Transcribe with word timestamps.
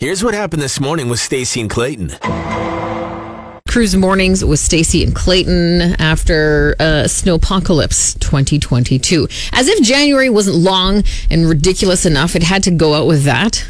Here's 0.00 0.22
what 0.22 0.32
happened 0.32 0.62
this 0.62 0.78
morning 0.78 1.08
with 1.08 1.18
Stacy 1.18 1.60
and 1.60 1.68
Clayton. 1.68 2.10
Cruise 3.66 3.96
mornings 3.96 4.44
with 4.44 4.60
Stacy 4.60 5.02
and 5.02 5.12
Clayton 5.12 5.96
after 5.98 6.76
uh, 6.78 7.08
Snowpocalypse 7.08 8.16
2022. 8.20 9.26
As 9.52 9.66
if 9.66 9.82
January 9.82 10.30
wasn't 10.30 10.58
long 10.58 11.02
and 11.32 11.48
ridiculous 11.48 12.06
enough, 12.06 12.36
it 12.36 12.44
had 12.44 12.62
to 12.62 12.70
go 12.70 12.94
out 12.94 13.08
with 13.08 13.24
that. 13.24 13.68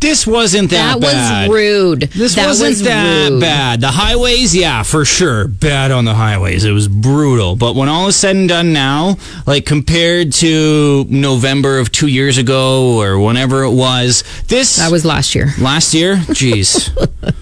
This 0.00 0.26
wasn't 0.26 0.70
that, 0.70 1.00
bad. 1.00 1.02
That 1.02 1.12
bad. 1.12 1.48
was 1.48 1.56
rude. 1.56 2.00
This 2.02 2.34
that 2.36 2.46
wasn't 2.46 2.68
was 2.70 2.82
that 2.82 3.28
rude. 3.30 3.40
bad. 3.40 3.80
The 3.80 3.88
highways, 3.88 4.54
yeah, 4.54 4.82
for 4.84 5.04
sure. 5.04 5.48
Bad 5.48 5.90
on 5.90 6.04
the 6.04 6.14
highways. 6.14 6.64
It 6.64 6.70
was 6.72 6.86
brutal. 6.86 7.56
But 7.56 7.74
when 7.74 7.88
all 7.88 8.06
is 8.08 8.14
said 8.16 8.36
and 8.36 8.48
done 8.48 8.72
now, 8.72 9.16
like 9.46 9.66
compared 9.66 10.32
to 10.34 11.04
November 11.08 11.78
of 11.78 11.90
two 11.90 12.06
years 12.06 12.38
ago 12.38 12.96
or 13.00 13.18
whenever 13.18 13.64
it 13.64 13.72
was, 13.72 14.22
this 14.46 14.76
That 14.76 14.92
was 14.92 15.04
last 15.04 15.34
year. 15.34 15.48
last 15.58 15.94
year. 15.94 16.16
Jeez. 16.16 16.90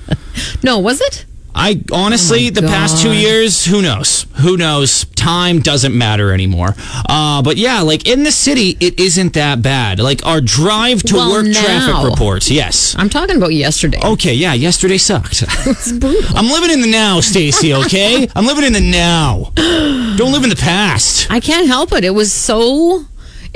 No, 0.63 0.79
was 0.81 1.01
it? 1.01 1.25
I 1.59 1.83
honestly, 1.91 2.49
Oh 2.49 2.51
the 2.51 2.63
past 2.63 3.03
two 3.03 3.13
years, 3.13 3.65
who 3.65 3.81
knows? 3.81 4.27
Who 4.43 4.57
knows? 4.59 5.07
Time 5.17 5.61
doesn't 5.61 5.97
matter 5.97 6.31
anymore. 6.33 6.75
Uh, 7.09 7.41
but 7.43 7.57
yeah, 7.57 7.81
like 7.81 8.07
in 8.07 8.23
the 8.25 8.31
city, 8.31 8.77
it 8.79 9.01
isn't 9.01 9.33
that 9.33 9.63
bad. 9.63 9.99
Like 9.99 10.25
our 10.27 10.41
drive 10.43 11.03
to 11.05 11.15
Well, 11.15 11.31
work 11.31 11.47
now. 11.47 11.63
traffic 11.65 12.11
reports. 12.11 12.51
Yes. 12.51 12.95
I'm 12.99 13.09
talking 13.09 13.37
about 13.37 13.55
yesterday. 13.55 13.99
Okay, 14.05 14.35
yeah, 14.35 14.53
yesterday 14.53 14.99
sucked. 14.99 15.43
It's 15.67 15.91
brutal. 15.93 16.37
I'm 16.37 16.49
living 16.51 16.71
in 16.71 16.81
the 16.83 16.91
now, 16.91 17.21
Stacy, 17.21 17.73
okay? 17.75 18.29
I'm 18.37 18.47
living 18.47 18.65
in 18.65 18.73
the 18.75 18.81
now. 18.81 19.53
Don't 20.17 20.33
live 20.33 20.45
in 20.45 20.51
the 20.51 20.57
past. 20.57 21.27
I 21.31 21.41
can't 21.41 21.67
help 21.67 21.93
it. 21.93 22.05
It 22.05 22.11
was 22.11 22.33
so. 22.33 23.05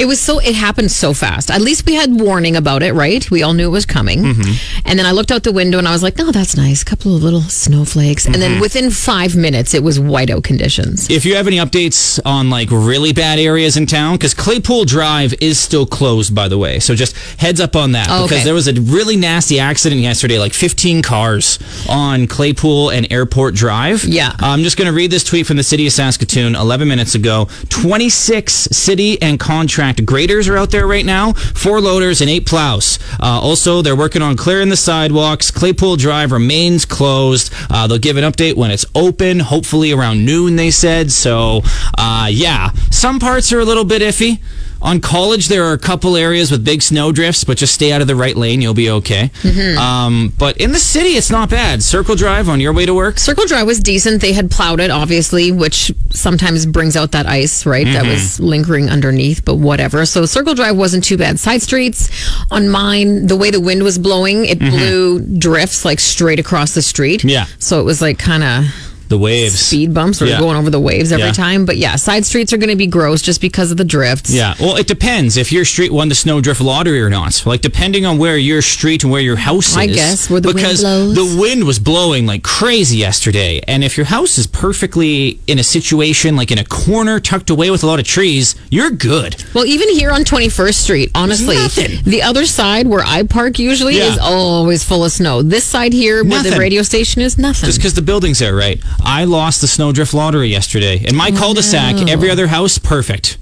It 0.00 0.06
was 0.06 0.20
so. 0.20 0.38
It 0.40 0.54
happened 0.54 0.90
so 0.90 1.12
fast. 1.14 1.50
At 1.50 1.60
least 1.60 1.86
we 1.86 1.94
had 1.94 2.10
warning 2.20 2.56
about 2.56 2.82
it, 2.82 2.92
right? 2.94 3.30
We 3.30 3.42
all 3.42 3.52
knew 3.52 3.66
it 3.66 3.70
was 3.70 3.86
coming. 3.86 4.22
Mm-hmm. 4.22 4.80
And 4.86 4.98
then 4.98 5.06
I 5.06 5.12
looked 5.12 5.30
out 5.30 5.42
the 5.44 5.52
window 5.52 5.78
and 5.78 5.86
I 5.86 5.92
was 5.92 6.02
like, 6.02 6.14
"Oh, 6.18 6.32
that's 6.32 6.56
nice. 6.56 6.82
A 6.82 6.84
couple 6.84 7.14
of 7.14 7.22
little 7.22 7.42
snowflakes." 7.42 8.24
And 8.26 8.34
Mm-hmm. 8.34 8.40
then 8.40 8.60
within 8.60 8.90
five 8.90 9.36
minutes, 9.36 9.74
it 9.74 9.82
was 9.82 9.98
whiteout 9.98 10.42
conditions. 10.44 11.08
If 11.10 11.24
you 11.26 11.34
have 11.36 11.46
any 11.46 11.58
updates 11.58 12.18
on 12.24 12.48
like 12.48 12.70
really 12.70 13.12
bad 13.12 13.38
areas 13.38 13.76
in 13.76 13.86
town, 13.86 14.14
because 14.16 14.32
Claypool 14.34 14.86
Drive 14.86 15.34
is 15.40 15.58
still 15.58 15.84
closed, 15.86 16.34
by 16.34 16.48
the 16.48 16.56
way. 16.56 16.78
So 16.80 16.94
just 16.94 17.14
heads 17.38 17.60
up 17.60 17.76
on 17.76 17.92
that. 17.92 18.08
Oh, 18.10 18.22
because 18.24 18.38
okay. 18.38 18.44
there 18.44 18.54
was 18.54 18.68
a 18.68 18.72
really 18.80 19.16
nasty 19.16 19.60
accident 19.60 20.00
yesterday, 20.00 20.38
like 20.38 20.54
15 20.54 21.02
cars 21.02 21.58
on 21.88 22.26
Claypool 22.26 22.90
and 22.90 23.06
Airport 23.12 23.54
Drive. 23.54 24.04
Yeah. 24.04 24.32
I'm 24.38 24.62
just 24.62 24.76
going 24.78 24.86
to 24.86 24.94
read 24.94 25.10
this 25.10 25.24
tweet 25.24 25.46
from 25.46 25.56
the 25.58 25.62
city 25.62 25.86
of 25.86 25.92
Saskatoon 25.92 26.54
11 26.54 26.88
minutes 26.88 27.14
ago. 27.14 27.48
26 27.68 28.52
city 28.52 29.20
and 29.20 29.38
contract 29.38 29.89
graders 29.96 30.48
are 30.48 30.56
out 30.56 30.70
there 30.70 30.86
right 30.86 31.04
now, 31.04 31.32
four 31.32 31.80
loaders 31.80 32.20
and 32.20 32.30
eight 32.30 32.46
plows. 32.46 32.98
Uh, 33.20 33.40
also, 33.40 33.82
they're 33.82 33.96
working 33.96 34.22
on 34.22 34.36
clearing 34.36 34.68
the 34.68 34.76
sidewalks. 34.76 35.50
Claypool 35.50 35.96
Drive 35.96 36.32
remains 36.32 36.84
closed. 36.84 37.52
Uh, 37.70 37.86
they'll 37.86 37.98
give 37.98 38.16
an 38.16 38.24
update 38.24 38.56
when 38.56 38.70
it's 38.70 38.86
open, 38.94 39.40
hopefully 39.40 39.92
around 39.92 40.24
noon, 40.24 40.56
they 40.56 40.70
said. 40.70 41.10
So, 41.10 41.62
uh, 41.96 42.28
yeah, 42.30 42.70
some 42.90 43.18
parts 43.18 43.52
are 43.52 43.60
a 43.60 43.64
little 43.64 43.84
bit 43.84 44.02
iffy. 44.02 44.40
On 44.82 45.00
college, 45.00 45.48
there 45.48 45.64
are 45.64 45.74
a 45.74 45.78
couple 45.78 46.16
areas 46.16 46.50
with 46.50 46.64
big 46.64 46.80
snow 46.80 47.12
drifts, 47.12 47.44
but 47.44 47.58
just 47.58 47.74
stay 47.74 47.92
out 47.92 48.00
of 48.00 48.06
the 48.06 48.16
right 48.16 48.34
lane. 48.36 48.62
You'll 48.62 48.72
be 48.72 48.88
okay. 48.90 49.30
Um, 49.78 50.32
but 50.38 50.56
in 50.56 50.72
the 50.72 50.78
city, 50.78 51.10
it's 51.10 51.30
not 51.30 51.50
bad. 51.50 51.82
Circle 51.82 52.14
Drive 52.16 52.48
on 52.48 52.60
your 52.60 52.72
way 52.72 52.86
to 52.86 52.94
work. 52.94 53.18
Circle 53.18 53.44
Drive 53.46 53.66
was 53.66 53.78
decent. 53.80 54.22
They 54.22 54.32
had 54.32 54.50
plowed 54.50 54.80
it, 54.80 54.90
obviously, 54.90 55.52
which 55.52 55.92
sometimes 56.10 56.64
brings 56.66 56.96
out 56.96 57.12
that 57.12 57.26
ice, 57.26 57.66
right? 57.66 57.84
That 57.86 58.00
Mm-hmm. 58.04 58.10
was 58.12 58.40
lingering 58.40 58.88
underneath, 58.88 59.44
but 59.44 59.56
whatever. 59.56 60.06
So 60.06 60.24
Circle 60.24 60.54
Drive 60.54 60.76
wasn't 60.76 61.04
too 61.04 61.18
bad. 61.18 61.38
Side 61.38 61.60
streets 61.60 62.08
on 62.50 62.68
mine, 62.70 63.26
the 63.26 63.36
way 63.36 63.50
the 63.50 63.60
wind 63.60 63.82
was 63.82 63.98
blowing, 63.98 64.46
it 64.46 64.58
blew 64.58 65.20
drifts 65.20 65.84
like 65.84 66.00
straight 66.00 66.40
across 66.40 66.72
the 66.74 66.80
street. 66.82 67.20
Mm-hmm. 67.20 67.28
Yeah. 67.28 67.46
So 67.58 67.80
it 67.80 67.84
was 67.84 68.00
like 68.00 68.18
kind 68.18 68.42
of 68.42 68.64
The 69.10 69.18
waves. 69.18 69.58
speed 69.58 69.92
bumps 69.92 70.22
or 70.22 70.26
Yeah. 70.26 70.38
going 70.40 70.56
over 70.56 70.70
the 70.70 70.80
waves 70.80 71.12
every 71.12 71.26
Yeah. 71.26 71.32
time. 71.32 71.64
But 71.66 71.76
yeah, 71.76 71.96
side 71.96 72.24
streets 72.24 72.52
are 72.52 72.56
going 72.56 72.70
to 72.70 72.76
be 72.76 72.86
gross 72.86 73.20
just 73.20 73.40
because 73.42 73.70
of 73.70 73.76
the 73.76 73.84
drifts. 73.84 74.30
Yeah, 74.30 74.54
well, 74.58 74.76
it 74.76 74.86
depends 74.86 75.36
if 75.36 75.52
your 75.52 75.64
street 75.66 75.92
won 75.92 76.08
the 76.08 76.14
snowdrift 76.14 76.60
lottery 76.62 77.02
or 77.02 77.10
not. 77.10 77.42
Like 77.44 77.60
depending 77.60 78.06
on 78.06 78.16
where 78.18 78.36
your 78.38 78.62
street 78.62 79.02
and 79.04 79.12
where 79.12 79.20
your 79.20 79.36
house 79.36 79.70
is. 79.72 79.76
I 79.76 79.86
guess, 79.86 80.30
where 80.30 80.40
the 80.40 80.48
wind 80.48 80.56
because 80.56 80.80
blows. 80.80 81.14
the 81.14 81.36
wind 81.38 81.64
was 81.64 81.78
blowing 81.78 82.24
like 82.26 82.42
crazy 82.42 82.96
yesterday, 82.96 83.60
and 83.68 83.84
if 83.84 83.96
your 83.96 84.06
house 84.06 84.38
is 84.38 84.46
perfectly 84.46 85.38
in 85.46 85.58
a 85.58 85.64
situation 85.64 86.36
like 86.36 86.50
in 86.50 86.58
a 86.58 86.64
corner 86.64 87.18
tucked 87.20 87.50
away 87.50 87.70
with 87.70 87.82
a 87.82 87.86
lot 87.86 87.98
of 87.98 88.06
trees, 88.06 88.54
you're 88.70 88.90
good. 88.90 89.36
Well, 89.54 89.66
even 89.66 89.88
here 89.90 90.10
on 90.10 90.24
21st 90.24 90.80
Street, 90.80 91.10
honestly, 91.14 91.56
the 92.04 92.22
other 92.22 92.46
side 92.46 92.86
where 92.86 93.02
I 93.04 93.24
park 93.24 93.58
usually 93.58 93.98
Yeah. 93.98 94.12
is 94.12 94.18
always 94.18 94.84
full 94.84 95.04
of 95.04 95.12
snow. 95.12 95.42
This 95.42 95.64
side 95.64 95.92
here 95.92 96.22
where 96.24 96.42
the 96.42 96.56
radio 96.56 96.82
station 96.82 97.20
is, 97.22 97.36
nothing. 97.36 97.66
Just 97.66 97.78
because 97.78 97.94
the 97.94 98.02
building's 98.02 98.38
there, 98.38 98.54
right? 98.54 98.78
I 99.04 99.24
lost 99.24 99.60
the 99.60 99.68
snowdrift 99.68 100.14
lottery 100.14 100.48
yesterday. 100.48 101.04
In 101.04 101.16
my 101.16 101.30
oh, 101.32 101.36
cul-de-sac, 101.36 102.08
every 102.08 102.30
other 102.30 102.46
house, 102.46 102.78
perfect. 102.78 103.38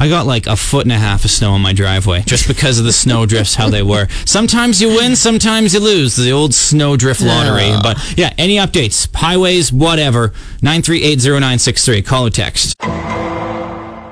I 0.00 0.08
got 0.08 0.26
like 0.26 0.46
a 0.46 0.56
foot 0.56 0.84
and 0.84 0.92
a 0.92 0.96
half 0.98 1.24
of 1.24 1.30
snow 1.30 1.52
on 1.52 1.60
my 1.60 1.72
driveway 1.72 2.22
just 2.22 2.46
because 2.46 2.78
of 2.78 2.84
the 2.84 2.92
snowdrifts, 2.92 3.56
how 3.56 3.68
they 3.68 3.82
were. 3.82 4.06
Sometimes 4.24 4.80
you 4.80 4.88
win, 4.88 5.16
sometimes 5.16 5.74
you 5.74 5.80
lose. 5.80 6.14
The 6.14 6.30
old 6.30 6.54
snowdrift 6.54 7.20
lottery. 7.20 7.72
But 7.82 8.16
yeah, 8.16 8.32
any 8.38 8.56
updates? 8.56 9.08
Highways, 9.14 9.72
whatever. 9.72 10.28
9380963. 10.62 12.06
Call 12.06 12.26
or 12.26 12.30
text. 12.30 12.76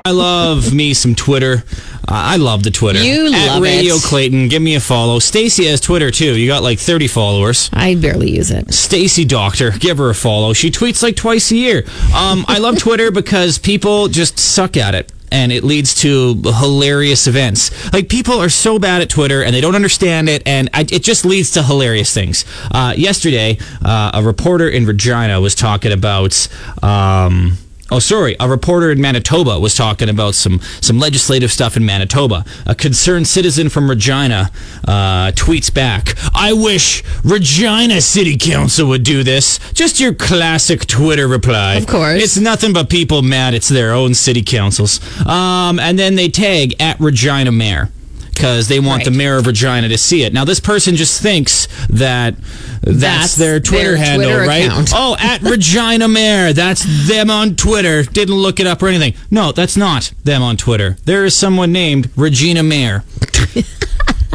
I 0.07 0.11
love 0.11 0.73
me 0.73 0.93
some 0.93 1.15
Twitter. 1.15 1.65
Uh, 2.07 2.13
I 2.13 2.37
love 2.37 2.63
the 2.63 2.71
Twitter. 2.71 3.03
You 3.03 3.33
At 3.33 3.47
love 3.55 3.61
Radio 3.61 3.95
it. 3.95 4.03
Clayton. 4.03 4.47
Give 4.47 4.61
me 4.61 4.75
a 4.75 4.79
follow. 4.79 5.19
Stacy 5.19 5.65
has 5.65 5.81
Twitter 5.81 6.11
too. 6.11 6.37
You 6.39 6.47
got 6.47 6.63
like 6.63 6.79
30 6.79 7.09
followers. 7.09 7.69
I 7.73 7.95
barely 7.95 8.31
use 8.31 8.49
it. 8.49 8.73
Stacy 8.73 9.25
Doctor, 9.25 9.71
give 9.71 9.97
her 9.97 10.09
a 10.09 10.15
follow. 10.15 10.53
She 10.53 10.71
tweets 10.71 11.03
like 11.03 11.17
twice 11.17 11.51
a 11.51 11.57
year. 11.57 11.83
Um, 12.15 12.45
I 12.47 12.59
love 12.59 12.77
Twitter 12.79 13.11
because 13.21 13.57
people 13.57 14.07
just 14.07 14.39
suck 14.39 14.77
at 14.77 14.95
it. 14.95 15.11
And 15.29 15.51
it 15.51 15.65
leads 15.65 15.93
to 16.03 16.35
hilarious 16.41 17.27
events. 17.27 17.91
Like 17.91 18.07
people 18.07 18.39
are 18.39 18.47
so 18.47 18.79
bad 18.79 19.01
at 19.01 19.09
Twitter 19.09 19.43
and 19.43 19.53
they 19.53 19.59
don't 19.59 19.75
understand 19.75 20.29
it, 20.29 20.41
and 20.45 20.69
I, 20.73 20.83
it 20.89 21.03
just 21.03 21.25
leads 21.25 21.51
to 21.51 21.63
hilarious 21.63 22.13
things. 22.13 22.45
Uh, 22.71 22.93
yesterday, 22.95 23.57
uh, 23.83 24.11
a 24.13 24.23
reporter 24.23 24.69
in 24.69 24.85
Regina 24.85 25.41
was 25.41 25.53
talking 25.53 25.91
about. 25.91 26.47
Um, 26.81 27.57
Oh, 27.89 27.99
sorry. 27.99 28.35
A 28.39 28.49
reporter 28.49 28.91
in 28.91 28.99
Manitoba 28.99 29.59
was 29.59 29.73
talking 29.73 30.09
about 30.09 30.35
some, 30.35 30.59
some 30.81 30.99
legislative 30.99 31.51
stuff 31.51 31.77
in 31.77 31.85
Manitoba. 31.85 32.43
A 32.65 32.75
concerned 32.75 33.27
citizen 33.27 33.69
from 33.69 33.89
Regina 33.89 34.51
uh, 34.87 35.31
tweets 35.31 35.73
back, 35.73 36.15
I 36.35 36.51
wish 36.53 37.03
Regina 37.23 38.01
City 38.01 38.37
Council 38.37 38.87
would 38.89 39.03
do 39.03 39.23
this. 39.23 39.59
Just 39.73 39.99
your 39.99 40.13
classic 40.13 40.85
Twitter 40.85 41.27
reply. 41.27 41.75
Of 41.75 41.87
course. 41.87 42.21
It's 42.21 42.37
nothing 42.37 42.73
but 42.73 42.89
people 42.89 43.21
mad 43.21 43.53
it's 43.53 43.69
their 43.69 43.93
own 43.93 44.13
city 44.13 44.43
councils. 44.43 44.99
Um, 45.25 45.79
and 45.79 45.97
then 45.97 46.15
they 46.15 46.27
tag 46.29 46.75
at 46.81 46.99
Regina 46.99 47.51
Mayor. 47.51 47.89
Because 48.37 48.67
they 48.67 48.79
want 48.79 49.03
the 49.03 49.11
mayor 49.11 49.37
of 49.37 49.47
Regina 49.47 49.89
to 49.89 49.97
see 49.97 50.23
it. 50.23 50.31
Now, 50.33 50.45
this 50.45 50.59
person 50.59 50.95
just 50.95 51.21
thinks 51.21 51.67
that 51.89 52.35
that's, 52.81 52.99
That's 53.01 53.35
their 53.35 53.59
Twitter 53.59 53.95
their 53.95 53.97
handle, 53.97 54.29
Twitter 54.29 54.47
right? 54.47 54.65
account. 54.67 54.91
Oh, 54.93 55.15
at 55.19 55.41
Regina 55.41 56.07
Mayor. 56.07 56.53
That's 56.53 56.83
them 57.07 57.29
on 57.31 57.55
Twitter. 57.55 58.03
Didn't 58.03 58.35
look 58.35 58.59
it 58.59 58.67
up 58.67 58.81
or 58.83 58.87
anything. 58.87 59.15
No, 59.31 59.51
that's 59.51 59.75
not 59.75 60.13
them 60.23 60.43
on 60.43 60.55
Twitter. 60.57 60.97
There 61.05 61.25
is 61.25 61.35
someone 61.35 61.71
named 61.71 62.09
Regina 62.15 62.63
Mayor. 62.63 63.03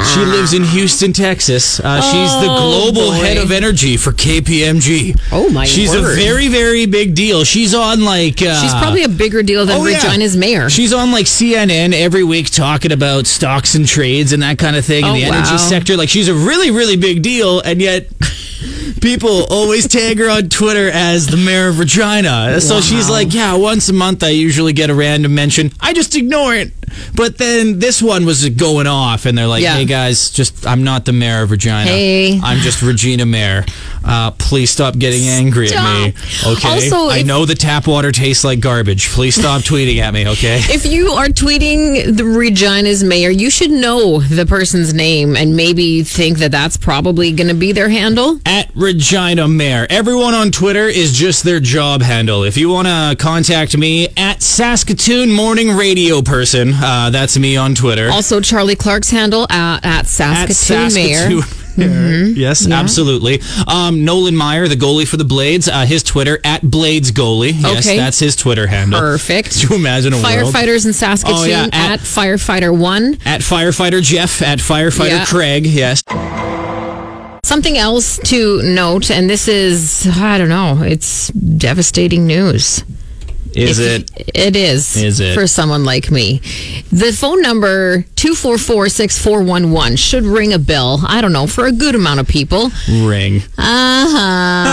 She 0.04 0.20
lives 0.20 0.52
in 0.52 0.64
Houston, 0.64 1.12
Texas. 1.12 1.80
Uh, 1.80 2.00
she's 2.02 2.30
the 2.46 2.48
Oh, 2.50 2.90
global 2.92 3.10
boy. 3.10 3.14
head 3.16 3.36
of 3.38 3.50
energy 3.50 3.96
for 3.96 4.12
KPMG. 4.12 5.16
Oh, 5.32 5.48
my 5.48 5.64
She's 5.64 5.90
word. 5.90 6.12
a 6.12 6.14
very, 6.16 6.48
very 6.48 6.84
big 6.86 7.14
deal. 7.14 7.44
She's 7.44 7.72
on 7.74 8.04
like. 8.04 8.42
Uh, 8.42 8.60
She's 8.60 8.72
probably 8.74 9.04
a 9.04 9.08
bigger 9.08 9.42
deal 9.42 9.64
than 9.64 9.80
Oh, 9.80 9.86
yeah. 9.86 10.02
Mayor. 10.36 10.68
She's 10.68 10.92
on 10.92 11.12
like 11.12 11.26
CNN 11.26 11.94
every 11.94 12.24
week 12.24 12.50
talking 12.50 12.92
about 12.92 13.26
stocks 13.26 13.74
and 13.74 13.86
trades 13.86 14.32
and 14.32 14.42
that 14.42 14.58
kind 14.58 14.76
of 14.76 14.84
thing 14.84 15.04
in 15.04 15.10
Oh, 15.10 15.14
the 15.14 15.24
energy 15.24 15.56
sector. 15.58 15.96
Like 15.96 16.08
she's 16.08 16.28
a 16.28 16.34
really, 16.34 16.70
really 16.70 16.96
big 16.96 17.22
deal, 17.22 17.60
and 17.60 17.80
yet 17.80 18.08
people 19.00 19.44
always 19.50 19.88
tag 19.88 20.18
her 20.18 20.28
on 20.28 20.48
Twitter 20.48 20.90
as 20.90 21.26
the 21.26 21.36
mayor 21.36 21.68
of 21.68 21.78
Regina. 21.78 22.60
So 22.60 22.80
she's 22.80 23.08
like, 23.08 23.32
yeah, 23.32 23.54
once 23.54 23.88
a 23.88 23.92
month 23.92 24.22
I 24.22 24.28
usually 24.30 24.72
get 24.72 24.90
a 24.90 24.94
random 24.94 25.34
mention. 25.34 25.72
I 25.80 25.92
just 25.92 26.14
ignore 26.14 26.54
it. 26.54 26.72
But 27.14 27.38
then 27.38 27.78
this 27.78 28.00
one 28.02 28.24
was 28.26 28.48
going 28.50 28.86
off, 28.86 29.26
and 29.26 29.36
they're 29.36 29.46
like, 29.46 29.62
Yeah. 29.62 29.74
hey 29.76 29.84
guys, 29.84 30.30
just 30.30 30.66
I'm 30.66 30.84
not 30.84 31.04
the 31.04 31.12
mayor 31.12 31.42
of 31.42 31.50
Regina. 31.50 31.84
Hey. 31.84 32.38
I'm 32.42 32.58
just 32.58 32.82
Regina 32.82 33.26
Mayor. 33.26 33.64
Uh, 34.04 34.32
please 34.32 34.70
stop 34.70 34.98
getting 34.98 35.28
angry 35.28 35.68
at 35.72 36.06
me. 36.06 36.12
Stop. 36.16 36.52
Okay. 36.58 36.68
Also, 36.68 37.08
I 37.08 37.18
if- 37.18 37.26
know 37.26 37.44
the 37.46 37.54
tap 37.54 37.86
water 37.86 38.10
tastes 38.12 38.44
like 38.44 38.60
garbage. 38.60 39.08
Please 39.10 39.34
stop 39.36 39.62
tweeting 39.70 39.98
at 39.98 40.12
me, 40.12 40.26
okay? 40.28 40.58
if 40.64 40.84
you 40.86 41.08
are 41.12 41.26
tweeting 41.28 42.16
the 42.16 42.24
Regina's 42.24 43.04
mayor, 43.04 43.30
you 43.30 43.48
should 43.50 43.70
know 43.70 44.20
the 44.20 44.44
person's 44.46 44.92
name 44.92 45.36
and 45.36 45.54
maybe 45.56 46.02
think 46.02 46.38
that 46.38 46.50
that's 46.50 46.76
probably 46.76 47.30
going 47.32 47.48
to 47.48 47.54
be 47.54 47.72
their 47.72 47.88
handle. 47.88 48.38
at 48.46 48.70
Regina 48.74 49.46
Mayor. 49.46 49.86
Everyone 49.90 50.34
on 50.34 50.50
Twitter 50.50 50.86
is 50.86 51.12
just 51.12 51.44
their 51.44 51.60
job 51.60 52.02
handle. 52.02 52.42
If 52.42 52.56
you 52.56 52.68
want 52.70 52.88
to 52.88 53.16
contact 53.18 53.76
me 53.76 54.08
at 54.16 54.42
Saskatoon 54.42 55.30
Morning 55.30 55.70
Radio 55.76 56.22
Person, 56.22 56.72
uh, 56.82 57.10
that's 57.10 57.38
me 57.38 57.56
on 57.56 57.74
Twitter. 57.74 58.10
Also, 58.10 58.40
Charlie 58.40 58.76
Clark's 58.76 59.10
handle 59.10 59.42
uh, 59.44 59.78
at 59.82 59.84
at 60.02 60.06
Saskatoon, 60.06 60.94
Mayor. 60.94 61.42
Saskatoon. 61.42 62.36
Yes, 62.36 62.68
absolutely. 62.70 63.40
Um, 63.66 64.04
Nolan 64.04 64.34
Maier, 64.34 64.68
the 64.68 64.74
goalie 64.74 65.08
for 65.08 65.16
the 65.16 65.24
Blades, 65.24 65.68
uh, 65.68 65.86
his 65.86 66.02
Twitter 66.02 66.38
at 66.44 66.60
Blades 66.62 67.12
Goalie. 67.12 67.52
Yes, 67.58 67.86
Okay. 67.86 67.96
that's 67.96 68.18
his 68.18 68.36
Twitter 68.36 68.66
handle. 68.66 69.00
Perfect. 69.00 69.52
Could 69.60 69.70
you 69.70 69.76
imagine 69.76 70.12
a 70.12 70.16
world? 70.16 70.26
Firefighters 70.54 70.84
in 70.84 70.92
Saskatoon 70.92 71.36
Oh, 71.38 71.44
yeah, 71.44 71.64
at, 71.72 71.74
at- 71.92 72.00
Firefighter 72.00 72.76
One. 72.78 73.14
At 73.24 73.40
firefighter 73.40 74.02
Jeff, 74.02 74.42
at 74.42 74.58
firefighter 74.58 75.08
Yeah. 75.08 75.24
Craig. 75.24 75.64
Yes. 75.66 76.02
Something 77.44 77.76
else 77.78 78.18
to 78.24 78.62
note, 78.62 79.10
and 79.10 79.28
this 79.30 79.48
is, 79.48 80.06
I 80.16 80.38
don't 80.38 80.48
know, 80.48 80.82
it's 80.82 81.28
devastating 81.28 82.26
news. 82.26 82.84
Is 83.54 83.78
If- 83.78 84.04
it? 84.16 84.30
It 84.34 84.56
is. 84.56 84.96
Is 84.96 85.20
it? 85.20 85.34
For 85.34 85.46
someone 85.46 85.84
like 85.84 86.10
me. 86.10 86.40
The 86.90 87.12
phone 87.12 87.42
number 87.42 88.04
244 88.22 88.88
6411 88.88 89.96
should 89.96 90.22
ring 90.22 90.52
a 90.52 90.58
bell, 90.60 91.00
I 91.08 91.20
don't 91.20 91.32
know, 91.32 91.48
for 91.48 91.66
a 91.66 91.72
good 91.72 91.96
amount 91.96 92.20
of 92.20 92.28
people. 92.28 92.70
Ring. 92.88 93.38
Uh 93.58 94.06
huh. 94.08 94.64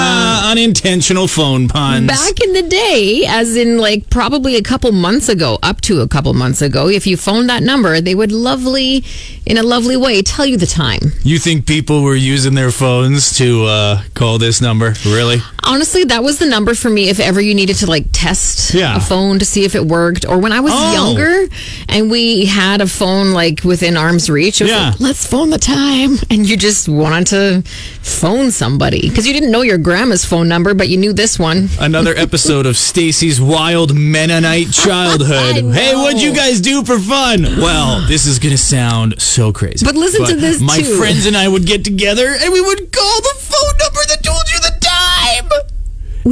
Uh, 0.45 0.51
unintentional 0.51 1.27
phone 1.27 1.67
puns. 1.67 2.05
Back 2.05 2.39
in 2.43 2.53
the 2.53 2.61
day, 2.61 3.25
as 3.27 3.55
in 3.57 3.79
like 3.79 4.07
probably 4.11 4.55
a 4.55 4.61
couple 4.61 4.91
months 4.91 5.29
ago, 5.29 5.57
up 5.63 5.81
to 5.81 6.01
a 6.01 6.07
couple 6.07 6.31
months 6.35 6.61
ago, 6.61 6.89
if 6.89 7.07
you 7.07 7.17
phoned 7.17 7.49
that 7.49 7.63
number, 7.63 7.99
they 8.01 8.13
would 8.13 8.31
lovely, 8.31 9.03
in 9.47 9.57
a 9.57 9.63
lovely 9.63 9.97
way, 9.97 10.21
tell 10.21 10.45
you 10.45 10.55
the 10.55 10.67
time. 10.67 10.99
You 11.23 11.39
think 11.39 11.65
people 11.65 12.03
were 12.03 12.13
using 12.15 12.53
their 12.53 12.69
phones 12.69 13.35
to 13.39 13.65
uh, 13.65 14.03
call 14.13 14.37
this 14.37 14.61
number? 14.61 14.93
Really? 15.07 15.37
Honestly, 15.63 16.03
that 16.03 16.23
was 16.23 16.37
the 16.37 16.45
number 16.45 16.75
for 16.75 16.91
me 16.91 17.09
if 17.09 17.19
ever 17.19 17.41
you 17.41 17.55
needed 17.55 17.77
to 17.77 17.87
like 17.87 18.05
test 18.11 18.75
Yeah. 18.75 18.97
a 18.97 18.99
phone 18.99 19.39
to 19.39 19.45
see 19.45 19.65
if 19.65 19.73
it 19.73 19.85
worked. 19.85 20.23
Or 20.27 20.37
when 20.37 20.51
I 20.51 20.59
was 20.59 20.73
Oh. 20.75 20.93
younger 20.93 21.47
and 21.87 22.11
we 22.11 22.45
had 22.45 22.79
a 22.81 22.87
phone 22.87 23.31
like 23.31 23.38
within 23.63 23.97
arm's 23.97 24.29
reach, 24.29 24.61
Yeah. 24.61 24.89
like, 24.91 24.99
let's 24.99 25.25
phone 25.25 25.49
the 25.49 25.57
time. 25.57 26.17
And 26.29 26.47
you 26.47 26.57
just 26.57 26.87
wanted 26.89 27.27
to 27.27 27.63
phone 28.01 28.51
somebody 28.51 29.07
because 29.09 29.25
you 29.27 29.33
didn't 29.33 29.51
know 29.51 29.61
your 29.61 29.77
grandma's 29.77 30.25
phone 30.25 30.47
number, 30.47 30.73
but 30.73 30.89
you 30.89 30.97
knew 30.97 31.13
this 31.13 31.37
one. 31.39 31.69
Another 31.79 32.13
episode 32.17 32.65
of 32.65 32.77
Stacy's 32.77 33.39
wild 33.41 33.93
Mennonite 33.95 34.71
childhood. 34.71 35.63
Hey, 35.79 35.95
what'd 35.95 36.21
you 36.21 36.33
guys 36.33 36.59
do 36.61 36.83
for 36.83 36.99
fun? 36.99 37.43
Well, 37.43 38.05
this 38.07 38.25
is 38.25 38.39
gonna 38.39 38.57
sound 38.57 39.21
so 39.21 39.51
crazy. 39.53 39.85
But 39.85 39.95
listen 39.95 40.25
to 40.25 40.35
this, 40.35 40.59
My 40.59 40.77
too. 40.79 40.97
friends 40.97 41.25
and 41.25 41.35
I 41.37 41.47
would 41.47 41.65
get 41.65 41.83
together 41.85 42.35
and 42.39 42.51
we 42.51 42.59
would 42.61 42.91
call 42.91 43.21
the 43.21 43.35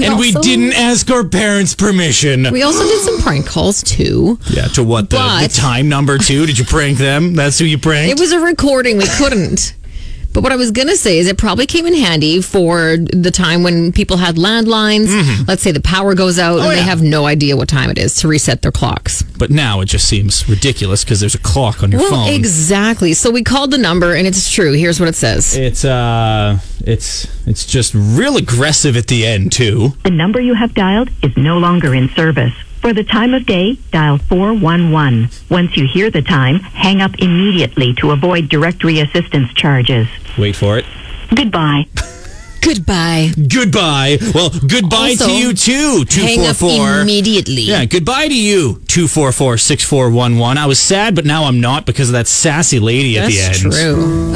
and 0.05 0.19
we 0.19 0.31
didn't 0.31 0.73
ask 0.73 1.09
our 1.11 1.23
parents' 1.23 1.75
permission. 1.75 2.47
We 2.51 2.63
also 2.63 2.83
did 2.83 2.99
some 3.01 3.19
prank 3.19 3.45
calls 3.45 3.83
too. 3.83 4.39
yeah, 4.49 4.67
to 4.69 4.83
what 4.83 5.09
the, 5.09 5.17
the 5.17 5.49
time 5.53 5.89
number 5.89 6.17
two? 6.17 6.45
Did 6.45 6.59
you 6.59 6.65
prank 6.65 6.97
them? 6.97 7.33
That's 7.35 7.59
who 7.59 7.65
you 7.65 7.77
pranked. 7.77 8.11
It 8.11 8.19
was 8.19 8.31
a 8.31 8.39
recording. 8.39 8.97
We 8.97 9.07
couldn't. 9.17 9.73
But 10.37 10.43
what 10.43 10.51
I 10.51 10.55
was 10.55 10.69
going 10.69 10.87
to 10.87 10.95
say 10.95 11.17
is 11.17 11.25
it 11.25 11.35
probably 11.39 11.65
came 11.65 11.87
in 11.87 11.95
handy 11.95 12.43
for 12.43 12.95
the 12.97 13.31
time 13.31 13.63
when 13.63 13.91
people 13.91 14.17
had 14.17 14.35
landlines. 14.35 15.07
Let's 15.47 15.63
say 15.63 15.71
the 15.71 15.81
power 15.81 16.13
goes 16.13 16.37
out 16.37 16.59
and 16.59 16.67
Mm-hmm. 16.67 16.71
Oh, 16.71 16.75
they 16.75 16.81
have 16.83 17.01
no 17.01 17.25
idea 17.25 17.57
what 17.57 17.67
time 17.67 17.89
it 17.89 17.97
is 17.97 18.13
to 18.17 18.27
reset 18.27 18.61
their 18.61 18.71
clocks. 18.71 19.23
but 19.23 19.49
now 19.49 19.81
it 19.81 19.85
just 19.85 20.07
seems 20.07 20.47
ridiculous 20.47 21.03
because 21.03 21.19
there's 21.21 21.33
a 21.33 21.39
clock 21.39 21.81
on 21.81 21.91
your 21.91 22.01
Well, 22.01 22.11
phone. 22.27 22.33
exactly. 22.35 23.13
So 23.15 23.31
we 23.31 23.43
called 23.43 23.71
the 23.71 23.79
number 23.79 24.13
and 24.13 24.27
it's 24.27 24.51
true. 24.51 24.73
Here's 24.73 24.99
what 24.99 25.09
it 25.09 25.15
says. 25.15 25.57
It's 25.57 25.83
uh, 25.83 26.59
it's 26.81 27.25
it's 27.47 27.65
just 27.65 27.95
real 27.95 28.37
aggressive 28.37 28.95
at 28.95 29.07
the 29.07 29.25
end 29.25 29.51
too. 29.53 29.93
The 30.03 30.11
number 30.11 30.39
you 30.39 30.53
have 30.53 30.75
dialed 30.75 31.09
is 31.23 31.35
no 31.35 31.57
longer 31.57 31.95
in 31.95 32.09
service. 32.09 32.53
For 32.87 32.93
the 32.93 33.03
time 33.03 33.33
of 33.33 33.45
day, 33.45 33.73
dial 33.91 34.17
411. 34.17 35.27
Once 35.49 35.75
you 35.75 35.85
hear 35.93 36.09
the 36.09 36.21
time, 36.21 36.59
hang 36.59 37.01
up 37.01 37.19
immediately 37.19 37.93
to 37.95 38.11
avoid 38.11 38.47
directory 38.47 39.01
assistance 39.01 39.51
charges. 39.55 40.07
Wait 40.37 40.55
for 40.55 40.77
it. 40.77 40.85
Goodbye. 41.35 41.87
Goodbye. 42.61 43.31
Goodbye. 43.49 44.19
Well, 44.33 44.51
goodbye 44.65 45.15
Also, 45.19 45.27
to 45.27 45.31
you 45.33 45.53
too. 45.53 46.05
Two 46.05 46.21
Hang 46.21 46.39
four 46.39 46.49
up 46.49 46.55
four. 46.55 47.01
immediately. 47.01 47.63
Yeah, 47.63 47.83
goodbye 47.83 48.29
to 48.29 48.33
you. 48.41 48.81
Two 48.87 49.09
four 49.09 49.33
four 49.33 49.57
six 49.57 49.83
four 49.83 50.09
one 50.09 50.37
one. 50.37 50.57
I 50.57 50.65
was 50.65 50.79
sad, 50.79 51.13
but 51.13 51.25
now 51.25 51.43
I'm 51.43 51.59
not 51.59 51.85
because 51.85 52.07
of 52.09 52.13
that 52.13 52.27
sassy 52.27 52.79
lady 52.79 53.17
at 53.19 53.27
the 53.27 53.35
That's 53.37 53.63
end. 53.65 53.73
true. 53.73 54.33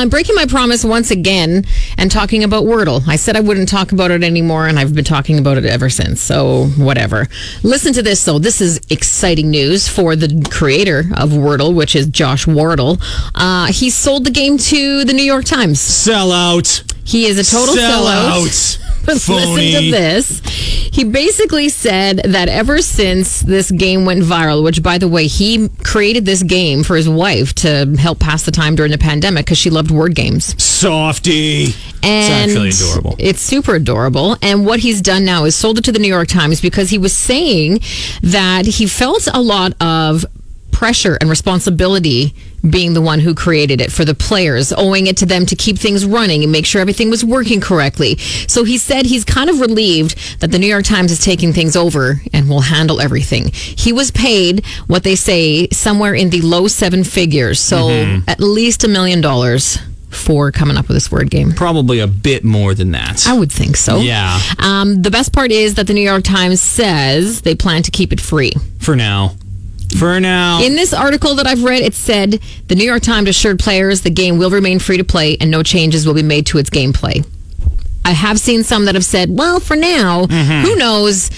I'm 0.00 0.08
breaking 0.08 0.34
my 0.34 0.46
promise 0.46 0.82
once 0.82 1.10
again 1.10 1.66
and 1.98 2.10
talking 2.10 2.42
about 2.42 2.64
Wordle. 2.64 3.06
I 3.06 3.16
said 3.16 3.36
I 3.36 3.40
wouldn't 3.40 3.68
talk 3.68 3.92
about 3.92 4.10
it 4.10 4.24
anymore, 4.24 4.66
and 4.66 4.78
I've 4.78 4.94
been 4.94 5.04
talking 5.04 5.38
about 5.38 5.58
it 5.58 5.66
ever 5.66 5.90
since. 5.90 6.22
So, 6.22 6.68
whatever. 6.78 7.28
Listen 7.62 7.92
to 7.92 8.02
this, 8.02 8.24
though. 8.24 8.38
This 8.38 8.62
is 8.62 8.80
exciting 8.88 9.50
news 9.50 9.88
for 9.88 10.16
the 10.16 10.48
creator 10.50 11.00
of 11.18 11.30
Wordle, 11.30 11.74
which 11.74 11.94
is 11.94 12.06
Josh 12.06 12.46
Wardle. 12.46 12.96
Uh, 13.34 13.66
he 13.66 13.90
sold 13.90 14.24
the 14.24 14.30
game 14.30 14.56
to 14.56 15.04
the 15.04 15.12
New 15.12 15.22
York 15.22 15.44
Times. 15.44 15.78
Sell 15.80 16.32
out. 16.32 16.82
He 17.04 17.26
is 17.26 17.38
a 17.38 17.44
total 17.44 17.74
Sell 17.74 18.04
sellout. 18.06 18.78
out. 18.80 18.86
But 19.04 19.20
Phony. 19.20 19.46
listen 19.46 19.82
to 19.82 19.90
this. 19.90 20.40
He 20.92 21.04
basically 21.04 21.68
said 21.68 22.18
that 22.24 22.48
ever 22.48 22.82
since 22.82 23.40
this 23.40 23.70
game 23.70 24.04
went 24.04 24.22
viral, 24.22 24.62
which 24.62 24.82
by 24.82 24.98
the 24.98 25.08
way, 25.08 25.26
he 25.26 25.68
created 25.84 26.26
this 26.26 26.42
game 26.42 26.82
for 26.82 26.96
his 26.96 27.08
wife 27.08 27.54
to 27.56 27.94
help 27.98 28.18
pass 28.18 28.44
the 28.44 28.50
time 28.50 28.74
during 28.74 28.90
the 28.90 28.98
pandemic 28.98 29.46
because 29.46 29.58
she 29.58 29.70
loved 29.70 29.90
word 29.90 30.14
games. 30.14 30.60
Softy. 30.62 31.74
And 32.02 32.50
it's 32.50 32.56
actually 32.56 32.68
adorable. 32.70 33.16
It's 33.18 33.40
super 33.40 33.74
adorable. 33.76 34.36
And 34.42 34.66
what 34.66 34.80
he's 34.80 35.00
done 35.00 35.24
now 35.24 35.44
is 35.44 35.54
sold 35.54 35.78
it 35.78 35.84
to 35.84 35.92
the 35.92 35.98
New 35.98 36.08
York 36.08 36.28
Times 36.28 36.60
because 36.60 36.90
he 36.90 36.98
was 36.98 37.16
saying 37.16 37.80
that 38.22 38.66
he 38.66 38.86
felt 38.86 39.28
a 39.32 39.40
lot 39.40 39.74
of 39.80 40.24
pressure 40.72 41.18
and 41.20 41.28
responsibility 41.30 42.34
being 42.68 42.92
the 42.94 43.00
one 43.00 43.20
who 43.20 43.34
created 43.34 43.80
it 43.80 43.90
for 43.90 44.04
the 44.04 44.14
players, 44.14 44.72
owing 44.72 45.06
it 45.06 45.16
to 45.18 45.26
them 45.26 45.46
to 45.46 45.56
keep 45.56 45.78
things 45.78 46.04
running 46.04 46.42
and 46.42 46.52
make 46.52 46.66
sure 46.66 46.80
everything 46.80 47.08
was 47.10 47.24
working 47.24 47.60
correctly. 47.60 48.16
So 48.48 48.64
he 48.64 48.76
said 48.76 49.06
he's 49.06 49.24
kind 49.24 49.48
of 49.48 49.60
relieved 49.60 50.40
that 50.40 50.50
the 50.50 50.58
New 50.58 50.66
York 50.66 50.84
Times 50.84 51.10
is 51.10 51.20
taking 51.24 51.52
things 51.52 51.74
over 51.76 52.20
and 52.34 52.48
will 52.48 52.60
handle 52.62 53.00
everything. 53.00 53.50
He 53.52 53.92
was 53.92 54.10
paid 54.10 54.64
what 54.88 55.02
they 55.04 55.14
say 55.16 55.68
somewhere 55.70 56.14
in 56.14 56.30
the 56.30 56.40
low 56.42 56.68
seven 56.68 57.04
figures, 57.04 57.58
so 57.60 57.80
Mm-hmm. 57.90 58.28
at 58.28 58.40
least 58.40 58.84
a 58.84 58.88
million 58.88 59.20
dollars 59.20 59.78
for 60.10 60.50
coming 60.52 60.76
up 60.76 60.86
with 60.88 60.96
this 60.96 61.10
word 61.10 61.30
game. 61.30 61.52
Probably 61.52 62.00
a 62.00 62.06
bit 62.06 62.44
more 62.44 62.74
than 62.74 62.90
that. 62.92 63.26
I 63.26 63.32
would 63.38 63.50
think 63.50 63.76
so. 63.76 63.98
Yeah. 63.98 64.38
Um, 64.58 65.02
the 65.02 65.10
best 65.10 65.32
part 65.32 65.50
is 65.50 65.74
that 65.74 65.86
the 65.86 65.94
New 65.94 66.02
York 66.02 66.24
Times 66.24 66.60
says 66.60 67.42
they 67.42 67.54
plan 67.54 67.82
to 67.84 67.90
keep 67.90 68.12
it 68.12 68.20
free. 68.20 68.52
For 68.80 68.96
now. 68.96 69.34
For 69.98 70.20
now. 70.20 70.62
In 70.62 70.76
this 70.76 70.92
article 70.92 71.34
that 71.36 71.46
I've 71.46 71.62
read, 71.64 71.82
it 71.82 71.94
said 71.94 72.40
the 72.68 72.74
New 72.74 72.84
York 72.84 73.02
Times 73.02 73.28
assured 73.28 73.58
players 73.58 74.02
the 74.02 74.10
game 74.10 74.38
will 74.38 74.50
remain 74.50 74.78
free 74.78 74.96
to 74.96 75.04
play 75.04 75.36
and 75.40 75.50
no 75.50 75.62
changes 75.62 76.06
will 76.06 76.14
be 76.14 76.22
made 76.22 76.46
to 76.46 76.58
its 76.58 76.70
gameplay. 76.70 77.26
I 78.02 78.12
have 78.12 78.40
seen 78.40 78.64
some 78.64 78.86
that 78.86 78.94
have 78.94 79.04
said, 79.04 79.28
well, 79.30 79.60
for 79.60 79.76
now, 79.76 80.24
Mm-hmm. 80.24 80.62
who 80.66 80.76
knows? 80.76 81.28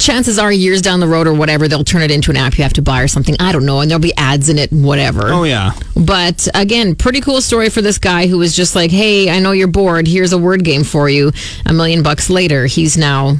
Chances 0.00 0.38
are 0.38 0.50
years 0.50 0.80
down 0.80 1.00
the 1.00 1.06
road 1.06 1.26
or 1.26 1.34
whatever, 1.34 1.68
they'll 1.68 1.84
turn 1.84 2.00
it 2.02 2.10
into 2.10 2.30
an 2.30 2.36
app 2.38 2.56
you 2.56 2.62
have 2.64 2.72
to 2.74 2.82
buy 2.82 3.02
or 3.02 3.08
something. 3.08 3.36
I 3.38 3.52
don't 3.52 3.66
know. 3.66 3.80
And 3.80 3.90
there'll 3.90 4.00
be 4.00 4.14
ads 4.16 4.48
in 4.48 4.58
it, 4.58 4.72
whatever. 4.72 5.28
oh 5.30 5.44
yeah. 5.44 5.72
But 5.94 6.48
again, 6.54 6.94
pretty 6.96 7.20
cool 7.20 7.40
story 7.42 7.68
for 7.68 7.82
this 7.82 7.98
guy 7.98 8.26
who 8.26 8.38
was 8.38 8.56
just 8.56 8.74
like, 8.74 8.90
hey, 8.90 9.28
I 9.28 9.38
know 9.38 9.52
you're 9.52 9.68
bored. 9.68 10.06
Here's 10.08 10.32
a 10.32 10.38
word 10.38 10.64
game 10.64 10.82
for 10.82 11.10
you. 11.10 11.30
A 11.66 11.72
million 11.74 12.02
bucks 12.02 12.30
later, 12.30 12.64
he's 12.66 12.96
now 12.96 13.36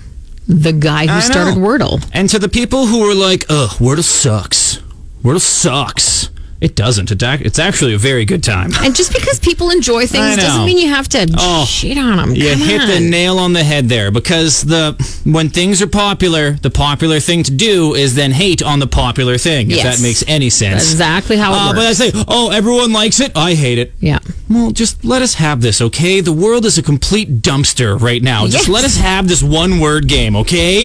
the 0.49 0.73
guy 0.73 1.07
who 1.07 1.21
started. 1.21 1.55
Wordle. 1.55 2.03
And 2.13 2.29
to 2.31 2.39
the 2.39 2.49
people 2.49 2.87
who 2.87 3.01
were 3.07 3.15
like, 3.15 3.47
ugh, 3.49 3.71
Wordle 3.79 4.03
sucks. 4.03 4.79
Wordle 5.23 5.41
sucks. 5.41 6.29
It 6.63 6.77
doesn't. 6.77 7.11
It's 7.11 7.59
actually 7.59 7.93
a 7.93 7.99
very 7.99 8.25
good 8.25 8.43
time. 8.45 8.71
And 8.81 8.95
just 8.95 9.13
because 9.13 9.41
people 9.41 9.71
enjoy 9.71 10.07
things 10.07 10.37
doesn't 10.37 10.65
mean 10.65 10.79
you 10.79 10.89
have 10.89 11.09
to 11.09 11.27
Oh, 11.37 11.65
shit 11.65 11.99
on 11.99 12.17
them. 12.19 12.35
You 12.37 12.51
Come 12.51 12.59
hit 12.61 12.87
the 12.87 13.01
nail 13.01 13.39
on 13.39 13.53
the 13.53 13.65
head 13.65 13.89
there 13.89 14.11
because 14.13 14.63
the 14.63 14.95
when 15.25 15.51
things 15.51 15.83
are 15.83 15.89
popular, 15.89 16.53
the 16.53 16.71
popular 16.71 17.19
thing 17.21 17.43
to 17.43 17.51
do 17.51 17.95
is 17.95 18.15
then 18.15 18.31
hate 18.31 18.63
on 18.63 18.79
the 18.79 18.87
popular 18.87 19.39
thing. 19.39 19.71
If 19.73 19.79
Yes. 19.79 19.97
that 19.97 20.03
makes 20.03 20.23
any 20.29 20.51
sense. 20.51 20.83
exactly 20.93 21.37
how 21.37 21.53
it 21.53 21.57
Uh, 21.57 21.67
works. 21.67 21.79
but 21.79 21.87
I 21.87 21.93
say, 21.95 22.25
oh, 22.29 22.51
everyone 22.51 22.93
likes 22.93 23.19
it. 23.21 23.33
I 23.37 23.55
hate 23.55 23.79
it. 23.79 23.93
yeah. 24.01 24.21
Well, 24.49 24.71
just 24.71 25.05
let 25.05 25.21
us 25.23 25.35
have 25.35 25.63
this, 25.63 25.81
okay? 25.81 26.21
The 26.21 26.33
world 26.33 26.65
is 26.65 26.79
a 26.79 26.83
complete 26.83 27.41
dumpster 27.43 28.01
right 28.01 28.23
now. 28.23 28.45
Yes. 28.45 28.53
Just 28.53 28.69
let 28.69 28.85
us 28.85 28.97
have 28.99 29.27
this 29.27 29.43
one 29.43 29.81
word 29.81 30.07
game, 30.09 30.37
okay? 30.37 30.85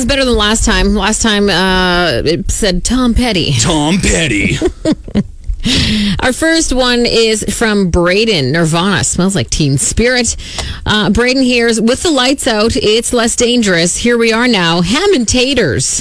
That's 0.00 0.08
better 0.08 0.24
than 0.24 0.34
last 0.34 0.64
time. 0.64 0.94
Last 0.94 1.20
time 1.20 1.50
uh, 1.50 2.22
it 2.24 2.50
said 2.50 2.84
Tom 2.84 3.12
Petty. 3.12 3.52
Tom 3.60 3.98
Petty. 3.98 4.56
Our 6.20 6.32
first 6.32 6.72
one 6.72 7.04
is 7.04 7.44
from 7.54 7.90
Braden. 7.90 8.50
Nirvana 8.50 9.04
smells 9.04 9.34
like 9.36 9.50
Teen 9.50 9.76
Spirit. 9.76 10.38
Uh, 10.86 11.10
Braden 11.10 11.42
here's 11.42 11.82
with 11.82 12.02
the 12.02 12.10
lights 12.10 12.46
out, 12.46 12.76
it's 12.76 13.12
less 13.12 13.36
dangerous. 13.36 13.98
Here 13.98 14.16
we 14.16 14.32
are 14.32 14.48
now. 14.48 14.80
Ham 14.80 15.12
and 15.12 15.28
taters. 15.28 16.00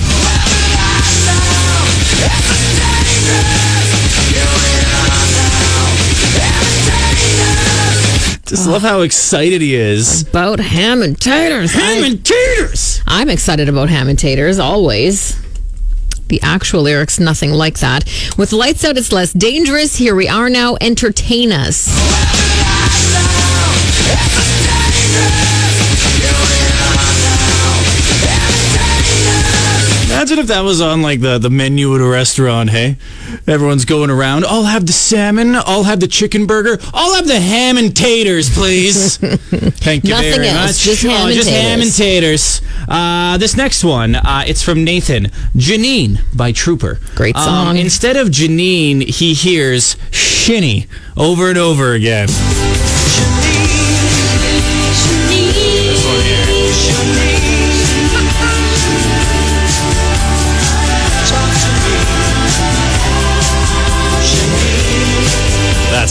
Just 8.50 8.68
love 8.68 8.82
how 8.82 9.02
excited 9.02 9.62
he 9.62 9.76
is. 9.76 10.24
About 10.28 10.60
ham 10.60 11.04
and 11.04 11.20
taters. 11.22 11.72
Ham 11.74 12.04
I- 12.04 12.08
and 12.08 12.26
taters. 12.26 13.00
I'm 13.06 13.30
excited 13.30 13.70
about 13.70 13.90
ham 13.90 14.08
and 14.10 14.18
taters 14.18 14.58
always. 14.58 15.40
The 16.30 16.42
actual 16.42 16.82
lyrics, 16.82 17.20
nothing 17.20 17.52
like 17.52 17.78
that. 17.80 18.06
With 18.40 18.52
lights 18.52 18.84
out, 18.84 18.98
it's 18.98 19.12
less 19.12 19.34
dangerous. 19.34 19.98
Here 19.98 20.16
we 20.16 20.28
are 20.28 20.50
now. 20.50 20.78
Entertain 20.82 21.52
us. 21.52 21.90
Imagine 30.12 30.40
if 30.40 30.48
that 30.48 30.62
was 30.62 30.82
on 30.82 31.02
like 31.02 31.22
the, 31.22 31.38
the 31.38 31.50
menu 31.50 31.96
at 31.96 32.02
a 32.02 32.06
restaurant, 32.08 32.72
hey? 32.72 32.98
Everyone's 33.48 33.86
going 33.86 34.10
around. 34.10 34.44
I'll 34.44 34.64
have 34.66 34.86
the 34.86 34.92
salmon. 34.92 35.56
I'll 35.56 35.84
have 35.84 36.00
the 36.02 36.08
chicken 36.08 36.46
burger. 36.46 36.78
I'll 36.94 37.14
have 37.16 37.28
the 37.28 37.40
ham 37.40 37.78
and 37.78 37.96
taters, 37.96 38.50
please. 38.54 39.18
Thank 39.18 40.04
you 40.04 40.10
Nothing 40.10 40.32
very 40.34 40.48
else, 40.50 40.68
much. 40.72 40.80
just 40.80 41.04
ham 41.04 41.12
oh, 41.22 41.26
and 41.28 41.36
just 41.36 41.50
ham 41.50 41.80
and 41.82 41.94
taters. 41.94 42.62
Uh, 42.88 43.38
this 43.38 43.56
next 43.56 43.84
one, 43.84 44.16
uh, 44.16 44.44
it's 44.46 44.62
from 44.64 44.84
Nathan. 44.84 45.26
Janine 45.56 46.20
by 46.36 46.52
Trooper. 46.52 47.00
Great 47.16 47.36
Um, 47.38 47.44
song. 47.44 47.78
instead 47.78 48.18
of 48.18 48.28
Janine, 48.30 49.04
he 49.04 49.34
hears 49.34 49.96
shinny 50.12 50.88
over 51.16 51.50
and 51.50 51.58
over 51.58 51.94
again. 51.94 52.28
This 55.92 56.06
one 56.06 57.39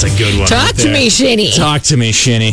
That's 0.00 0.14
a 0.14 0.16
good 0.16 0.38
one. 0.38 0.46
Talk 0.46 0.64
right 0.64 0.76
to 0.76 0.92
me, 0.92 1.10
Shinny. 1.10 1.50
Talk 1.50 1.82
to 1.82 1.96
me, 1.96 2.12
Shinny. 2.12 2.52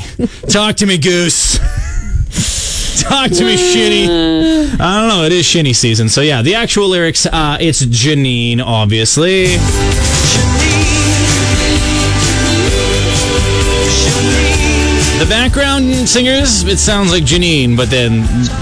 Talk 0.50 0.78
to 0.78 0.88
me, 0.88 0.98
Goose. 0.98 1.60
Talk 3.04 3.30
to 3.30 3.46
me, 3.46 3.56
Shinny. 3.56 4.06
I 4.10 5.00
don't 5.00 5.10
know. 5.10 5.26
It 5.26 5.32
is 5.32 5.46
Shinny 5.46 5.74
season. 5.74 6.10
So, 6.10 6.22
yeah, 6.22 6.42
the 6.42 6.56
actual 6.56 6.88
lyrics, 6.88 7.28
uh, 7.28 7.58
it's 7.62 7.86
Janine, 7.86 8.64
obviously. 8.66 9.58
The 15.20 15.26
background 15.30 15.94
singers, 16.10 16.64
it 16.64 16.78
sounds 16.78 17.12
like 17.12 17.24
Janine, 17.24 17.76
but 17.78 17.90
then, 17.90 18.14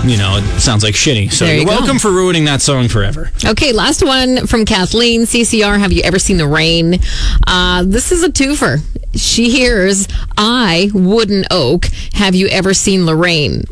you 0.07 0.17
know, 0.17 0.37
it 0.37 0.59
sounds 0.61 0.83
like 0.83 0.93
shitty. 0.93 1.31
So, 1.31 1.45
There 1.45 1.55
you 1.55 1.61
you're 1.61 1.69
go. 1.69 1.77
welcome 1.79 1.97
for 1.99 2.11
ruining 2.11 2.45
that 2.45 2.61
song 2.61 2.87
forever. 2.87 3.31
Okay, 3.43 3.73
last 3.73 4.03
one 4.05 4.45
from 4.45 4.63
Kathleen 4.63 5.21
CCR. 5.23 5.79
Have 5.79 5.91
you 5.91 6.03
ever 6.03 6.19
seen 6.19 6.37
the 6.37 6.47
rain? 6.47 6.99
Uh, 7.47 7.83
this 7.85 8.11
is 8.11 8.23
a 8.23 8.29
twofer. 8.29 8.79
She 9.15 9.49
hears, 9.49 10.07
I, 10.37 10.89
wooden 10.93 11.45
oak. 11.51 11.87
Have 12.13 12.35
you 12.35 12.47
ever 12.47 12.73
seen 12.73 13.05
Lorraine? 13.07 13.63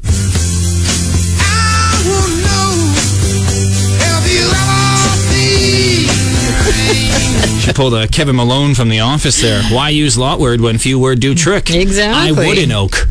Pulled 7.71 7.93
a 7.93 8.07
Kevin 8.07 8.35
Malone 8.35 8.75
from 8.75 8.89
The 8.89 8.99
Office 8.99 9.41
there. 9.41 9.61
Why 9.63 9.89
use 9.89 10.17
lot 10.17 10.39
word 10.39 10.61
when 10.61 10.77
few 10.77 10.99
word 10.99 11.19
do 11.19 11.35
trick? 11.35 11.69
Exactly. 11.69 12.43
I 12.43 12.47
would 12.47 12.57
an 12.57 12.71
oak. 12.71 13.07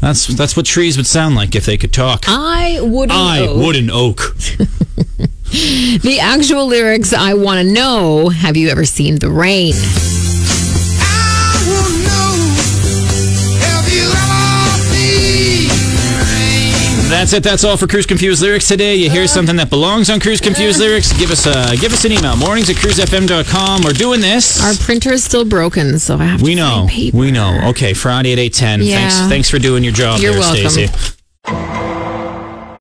That's 0.00 0.26
that's 0.26 0.56
what 0.56 0.66
trees 0.66 0.96
would 0.96 1.06
sound 1.06 1.36
like 1.36 1.54
if 1.54 1.64
they 1.64 1.76
could 1.76 1.92
talk. 1.92 2.24
I, 2.26 2.80
wooden 2.80 3.14
I 3.16 3.46
oak. 3.46 3.56
would 3.58 3.76
an 3.76 3.90
oak. 3.90 4.36
The 5.52 6.18
actual 6.18 6.66
lyrics, 6.66 7.12
I 7.12 7.34
want 7.34 7.58
to 7.60 7.70
know, 7.74 8.30
have 8.30 8.56
you 8.56 8.70
ever 8.70 8.86
seen 8.86 9.18
the 9.18 9.28
rain? 9.28 9.74
That's 17.12 17.34
it. 17.34 17.42
That's 17.42 17.62
all 17.62 17.76
for 17.76 17.86
Cruise 17.86 18.06
Confused 18.06 18.40
lyrics 18.42 18.66
today. 18.66 18.96
You 18.96 19.10
hear 19.10 19.26
something 19.26 19.56
that 19.56 19.68
belongs 19.68 20.08
on 20.08 20.18
Cruise 20.18 20.40
Confused 20.40 20.80
lyrics? 20.84 21.12
Give 21.18 21.30
us 21.30 21.46
a 21.46 21.76
give 21.76 21.92
us 21.92 22.06
an 22.06 22.12
email. 22.12 22.36
Mornings 22.36 22.70
at 22.70 22.76
cruisefm.com. 22.76 23.82
We're 23.84 23.92
doing 23.92 24.20
this. 24.22 24.62
Our 24.64 24.72
printer 24.74 25.12
is 25.12 25.22
still 25.22 25.44
broken, 25.44 25.98
so 25.98 26.16
I 26.16 26.24
have 26.24 26.40
we 26.40 26.54
to 26.54 26.60
know. 26.60 26.88
We 27.12 27.30
know. 27.30 27.68
Okay, 27.68 27.92
Friday 27.92 28.32
at 28.32 28.38
eight 28.38 28.54
ten. 28.54 28.80
Yeah. 28.82 28.96
Thanks. 29.08 29.28
Thanks 29.28 29.50
for 29.50 29.58
doing 29.58 29.84
your 29.84 29.92
job 29.92 30.20
You're 30.20 30.32
there, 30.32 30.40
welcome. 30.40 31.12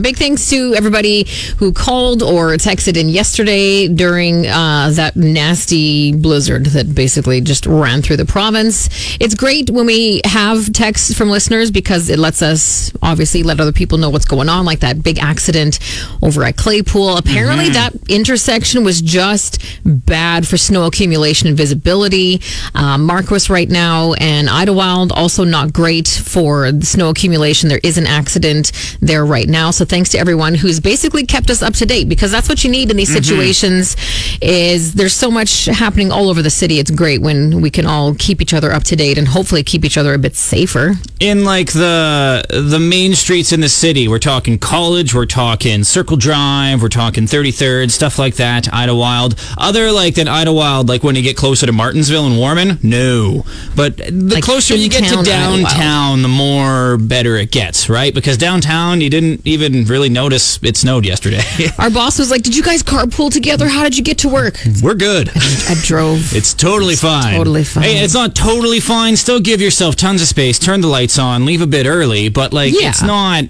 Big 0.01 0.17
thanks 0.17 0.49
to 0.49 0.73
everybody 0.73 1.27
who 1.57 1.71
called 1.71 2.23
or 2.23 2.53
texted 2.53 2.97
in 2.97 3.09
yesterday 3.09 3.87
during 3.87 4.47
uh, 4.47 4.89
that 4.93 5.15
nasty 5.15 6.13
blizzard 6.13 6.65
that 6.67 6.95
basically 6.95 7.39
just 7.41 7.65
ran 7.65 8.01
through 8.01 8.17
the 8.17 8.25
province. 8.25 8.89
It's 9.19 9.35
great 9.35 9.69
when 9.69 9.85
we 9.85 10.21
have 10.25 10.73
texts 10.73 11.13
from 11.13 11.29
listeners 11.29 11.69
because 11.69 12.09
it 12.09 12.17
lets 12.17 12.41
us 12.41 12.91
obviously 13.01 13.43
let 13.43 13.59
other 13.59 13.71
people 13.71 13.97
know 13.97 14.09
what's 14.09 14.25
going 14.25 14.49
on, 14.49 14.65
like 14.65 14.79
that 14.79 15.03
big 15.03 15.19
accident 15.19 15.79
over 16.21 16.43
at 16.43 16.57
Claypool. 16.57 17.17
Apparently, 17.17 17.69
that 17.69 17.93
intersection 18.09 18.83
was 18.83 19.01
just 19.01 19.63
bad 19.85 20.47
for 20.47 20.57
snow 20.57 20.85
accumulation 20.85 21.47
and 21.47 21.57
visibility. 21.57 22.41
Uh, 22.73 22.97
Marquis 22.97 23.51
right 23.51 23.69
now 23.69 24.13
and 24.13 24.49
Idlewild 24.49 25.11
also 25.11 25.43
not 25.43 25.73
great 25.73 26.07
for 26.07 26.71
the 26.71 26.85
snow 26.85 27.09
accumulation. 27.09 27.69
There 27.69 27.79
is 27.83 27.97
an 27.97 28.07
accident 28.07 28.71
there 29.01 29.25
right 29.25 29.47
now. 29.47 29.71
So 29.71 29.85
thanks 29.91 30.09
to 30.09 30.17
everyone 30.17 30.55
who's 30.55 30.79
basically 30.79 31.25
kept 31.25 31.49
us 31.49 31.61
up 31.61 31.73
to 31.73 31.85
date 31.85 32.07
because 32.07 32.31
that's 32.31 32.47
what 32.49 32.63
you 32.63 32.71
need 32.71 32.89
in 32.89 32.95
these 32.97 33.09
mm-hmm. 33.09 33.21
situations 33.21 33.95
is 34.41 34.93
there's 34.93 35.13
so 35.13 35.29
much 35.29 35.65
happening 35.65 36.11
all 36.11 36.29
over 36.29 36.41
the 36.41 36.49
city. 36.49 36.79
It's 36.79 36.89
great 36.89 37.21
when 37.21 37.61
we 37.61 37.69
can 37.69 37.85
all 37.85 38.15
keep 38.15 38.41
each 38.41 38.53
other 38.53 38.71
up 38.71 38.83
to 38.85 38.95
date 38.95 39.17
and 39.17 39.27
hopefully 39.27 39.63
keep 39.63 39.83
each 39.83 39.97
other 39.97 40.13
a 40.13 40.17
bit 40.17 40.35
safer. 40.35 40.93
in 41.19 41.43
like 41.43 41.71
the 41.73 42.43
the 42.49 42.79
main 42.79 43.13
streets 43.15 43.51
in 43.51 43.61
the 43.61 43.69
city. 43.69 44.07
We're 44.07 44.19
talking 44.19 44.57
College, 44.57 45.13
we're 45.13 45.25
talking 45.25 45.83
Circle 45.83 46.17
Drive, 46.17 46.81
we're 46.81 46.89
talking 46.89 47.25
33rd, 47.25 47.91
stuff 47.91 48.17
like 48.17 48.35
that, 48.35 48.73
Idlewild. 48.73 49.35
Other 49.57 49.91
like 49.91 50.15
than 50.15 50.27
Idlewild, 50.27 50.89
like 50.89 51.03
when 51.03 51.15
you 51.15 51.21
get 51.21 51.35
closer 51.37 51.65
to 51.65 51.71
Martensville 51.71 52.27
and 52.27 52.37
Warman, 52.37 52.79
no. 52.81 53.45
But 53.75 53.97
the 53.97 54.35
Like 54.35 54.43
closer 54.43 54.75
you 54.75 54.89
get 54.89 54.99
to 54.99 55.19
Idlewild. 55.19 55.25
downtown, 55.25 56.21
the 56.21 56.27
more 56.27 56.97
better 56.97 57.35
it 57.35 57.51
gets, 57.51 57.89
right? 57.89 58.13
Because 58.13 58.37
downtown, 58.37 59.01
you 59.01 59.09
didn't 59.09 59.41
even 59.45 59.80
really 59.89 60.09
notice 60.09 60.59
it 60.63 60.77
snowed 60.77 61.05
yesterday. 61.05 61.41
Our 61.79 61.89
boss 61.89 62.19
was 62.19 62.29
like, 62.31 62.41
"Did 62.43 62.55
you 62.55 62.63
guys 62.63 62.83
carpool 62.83 63.31
together? 63.31 63.67
How 63.67 63.83
did 63.83 63.97
you 63.97 64.03
get 64.03 64.17
to 64.19 64.29
work?" 64.29 64.57
we're 64.83 64.95
good. 64.95 65.29
I 65.35 65.75
drove. 65.83 66.33
It's 66.41 66.53
totally 66.53 66.95
fine. 66.95 67.35
totally 67.35 67.63
fine. 67.63 67.83
Hey, 67.83 68.03
it's 68.03 68.13
not 68.13 68.35
totally 68.35 68.79
fine. 68.79 69.15
Still 69.17 69.39
give 69.39 69.61
yourself 69.61 69.95
tons 69.95 70.21
of 70.21 70.27
space. 70.27 70.57
Turn 70.59 70.81
the 70.81 70.87
lights 70.87 71.19
on. 71.19 71.45
Leave 71.45 71.61
a 71.61 71.67
bit 71.67 71.85
early. 71.85 72.29
But 72.29 72.51
like, 72.53 72.73
Yeah. 72.73 72.89
it's 72.89 73.01
not. 73.01 73.43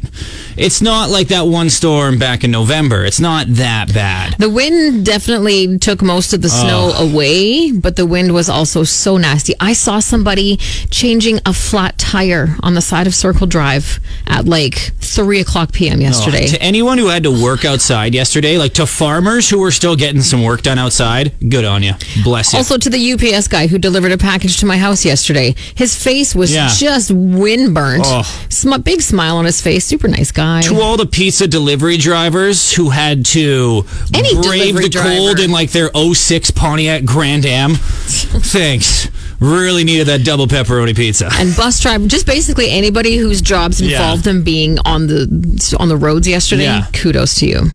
It's 0.57 0.81
not 0.81 1.09
like 1.09 1.29
that 1.29 1.43
one 1.47 1.69
storm 1.69 2.19
back 2.19 2.43
in 2.43 2.51
November. 2.51 3.05
It's 3.05 3.19
not 3.19 3.47
that 3.55 3.93
bad. 3.93 4.35
The 4.37 4.49
wind 4.49 5.05
definitely 5.05 5.77
took 5.79 6.01
most 6.01 6.33
of 6.33 6.41
the 6.41 6.49
snow 6.49 6.91
away, 6.91 7.71
but 7.71 7.95
the 7.95 8.05
wind 8.05 8.33
was 8.33 8.49
also 8.49 8.83
so 8.83 9.17
nasty. 9.17 9.53
I 9.59 9.73
saw 9.73 9.99
somebody 9.99 10.57
changing 10.89 11.39
a 11.45 11.53
flat 11.53 11.97
tire 11.97 12.55
on 12.61 12.73
the 12.73 12.81
side 12.81 13.07
of 13.07 13.15
Circle 13.15 13.47
Drive 13.47 13.99
at 14.27 14.45
like 14.45 14.75
3 14.99 15.39
o'clock 15.39 15.71
p.m. 15.71 16.01
yesterday. 16.01 16.20
Oh, 16.27 16.31
to 16.31 16.61
anyone 16.61 16.97
who 16.97 17.07
had 17.07 17.23
to 17.23 17.31
work 17.31 17.65
outside 17.65 18.13
yesterday, 18.13 18.57
like 18.57 18.73
to 18.75 18.85
farmers 18.85 19.49
who 19.49 19.59
were 19.59 19.71
still 19.71 19.95
getting 19.95 20.21
some 20.21 20.43
work 20.43 20.61
done 20.61 20.77
outside, 20.79 21.31
good 21.49 21.65
on 21.65 21.83
you. 21.83 21.93
Bless 22.23 22.53
you. 22.53 22.57
Also, 22.57 22.77
to 22.77 22.89
the 22.89 23.13
UPS 23.13 23.47
guy 23.47 23.67
who 23.67 23.77
delivered 23.77 24.11
a 24.11 24.17
package 24.17 24.57
to 24.57 24.65
my 24.65 24.77
house 24.77 25.03
yesterday, 25.05 25.55
his 25.75 25.95
face 26.01 26.33
was 26.35 26.53
Yeah. 26.53 26.69
just 26.73 27.11
wind 27.11 27.73
burnt. 27.73 28.03
Oh. 28.05 28.45
Sm- 28.49 28.81
big 28.81 29.01
smile 29.01 29.37
on 29.37 29.45
his 29.45 29.61
face, 29.61 29.85
super 29.85 30.07
nice 30.07 30.31
guy. 30.31 30.61
to 30.61 30.79
all 30.81 30.97
the 30.97 31.05
pizza 31.05 31.47
delivery 31.47 31.97
drivers 31.97 32.73
who 32.73 32.89
had 32.89 33.25
to 33.25 33.85
Any 34.13 34.33
brave 34.41 34.75
the 34.75 34.89
cold 34.89 35.39
in 35.39 35.51
like 35.51 35.71
their 35.71 35.89
06 35.95 36.51
Pontiac 36.51 37.03
Grand 37.05 37.45
Am. 37.45 37.75
Thanks. 37.75 39.07
Really 39.41 39.83
needed 39.83 40.05
that 40.07 40.23
double 40.23 40.45
pepperoni 40.45 40.95
pizza. 40.95 41.27
and 41.33 41.55
bus 41.55 41.79
driver, 41.79 42.07
just 42.07 42.27
basically 42.27 42.69
anybody 42.69 43.17
whose 43.17 43.41
jobs 43.41 43.81
Yeah. 43.81 43.97
involved 43.97 44.23
them 44.23 44.43
being 44.43 44.77
on 44.85 45.07
the 45.07 45.75
on 45.79 45.89
the 45.89 45.97
roads 45.97 46.27
yesterday. 46.27 46.63
Yeah. 46.65 46.85
Kudos 46.93 47.35
to 47.39 47.47
you. 47.47 47.71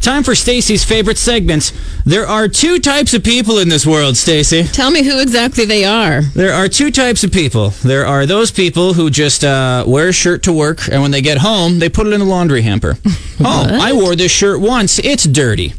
Time 0.00 0.22
for 0.24 0.34
Stacy's 0.34 0.84
favorite 0.84 1.18
segments. 1.18 1.72
There 2.06 2.26
are 2.26 2.48
two 2.48 2.78
types 2.78 3.14
of 3.14 3.22
people 3.22 3.58
in 3.58 3.68
this 3.68 3.84
world, 3.86 4.16
Stacy. 4.16 4.64
Tell 4.64 4.90
me 4.90 5.02
who 5.04 5.20
exactly 5.20 5.64
they 5.66 5.84
are. 5.84 6.22
There 6.34 6.52
are 6.52 6.66
two 6.68 6.90
types 6.90 7.22
of 7.24 7.30
people. 7.32 7.70
There 7.84 8.06
are 8.06 8.24
those 8.24 8.50
people 8.50 8.94
who 8.94 9.10
just 9.10 9.44
uh, 9.44 9.84
wear 9.86 10.08
a 10.08 10.12
shirt 10.12 10.42
to 10.44 10.52
work, 10.52 10.88
and 10.90 11.02
when 11.02 11.10
they 11.10 11.20
get 11.20 11.38
home, 11.38 11.78
they 11.78 11.88
put 11.88 12.06
it 12.06 12.12
in 12.12 12.20
the 12.20 12.26
laundry 12.26 12.62
hamper. 12.62 12.96
oh, 13.40 13.66
I 13.70 13.92
wore 13.92 14.16
this 14.16 14.32
shirt 14.32 14.60
once. 14.60 14.98
It's 15.00 15.24
dirty. 15.24 15.74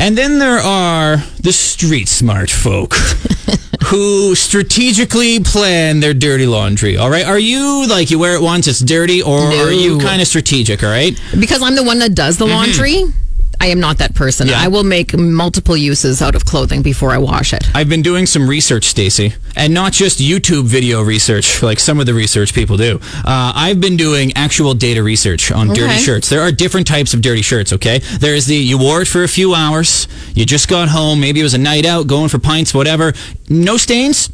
And 0.00 0.16
then 0.16 0.38
there 0.38 0.58
are 0.58 1.16
the 1.42 1.52
street 1.52 2.08
smart 2.08 2.50
folk 2.50 2.94
who 3.86 4.34
strategically 4.34 5.40
plan 5.40 6.00
their 6.00 6.14
dirty 6.14 6.46
laundry. 6.46 6.96
All 6.96 7.10
right. 7.10 7.26
Are 7.26 7.38
you 7.38 7.86
like 7.88 8.10
you 8.10 8.18
wear 8.18 8.34
it 8.36 8.42
once, 8.42 8.68
it's 8.68 8.78
dirty, 8.80 9.22
or 9.22 9.38
are 9.40 9.72
you 9.72 9.98
kind 9.98 10.22
of 10.22 10.28
strategic? 10.28 10.82
All 10.84 10.88
right. 10.90 11.18
because 11.38 11.62
I'm 11.62 11.74
the 11.74 11.82
one 11.84 11.98
that 11.98 12.14
does 12.14 12.36
the 12.38 12.46
Mm-hmm. 12.46 13.27
I 13.60 13.66
am 13.66 13.80
not 13.80 13.98
that 13.98 14.14
person. 14.14 14.48
Yeah. 14.48 14.60
I 14.60 14.68
will 14.68 14.84
make 14.84 15.16
multiple 15.16 15.76
uses 15.76 16.22
out 16.22 16.34
of 16.34 16.44
clothing 16.44 16.82
before 16.82 17.10
I 17.10 17.18
wash 17.18 17.52
it. 17.52 17.64
I've 17.74 17.88
been 17.88 18.02
doing 18.02 18.26
some 18.26 18.48
research, 18.48 18.84
Stacy, 18.84 19.34
and 19.56 19.74
not 19.74 19.92
just 19.92 20.20
YouTube 20.20 20.64
video 20.64 21.02
research 21.02 21.62
like 21.62 21.80
some 21.80 21.98
of 21.98 22.06
the 22.06 22.14
research 22.14 22.54
people 22.54 22.76
do. 22.76 23.00
Uh, 23.24 23.52
I've 23.54 23.80
been 23.80 23.96
doing 23.96 24.32
actual 24.36 24.74
data 24.74 25.02
research 25.02 25.50
on 25.50 25.68
dirty 25.68 25.98
shirts. 25.98 26.28
There 26.28 26.40
are 26.40 26.52
different 26.52 26.86
types 26.86 27.14
of 27.14 27.20
dirty 27.20 27.42
shirts, 27.42 27.72
okay? 27.72 27.98
There's 27.98 28.46
the 28.46 28.54
you 28.54 28.78
wore 28.78 29.02
it 29.02 29.08
for 29.08 29.24
a 29.24 29.28
few 29.28 29.54
hours, 29.54 30.06
you 30.34 30.44
just 30.46 30.68
got 30.68 30.88
home, 30.88 31.20
maybe 31.20 31.40
it 31.40 31.44
was 31.44 31.54
a 31.54 31.58
night 31.58 31.84
out, 31.84 32.06
going 32.06 32.28
for 32.28 32.38
pints, 32.38 32.72
whatever. 32.72 33.12
No 33.48 33.76
stains, 33.76 34.30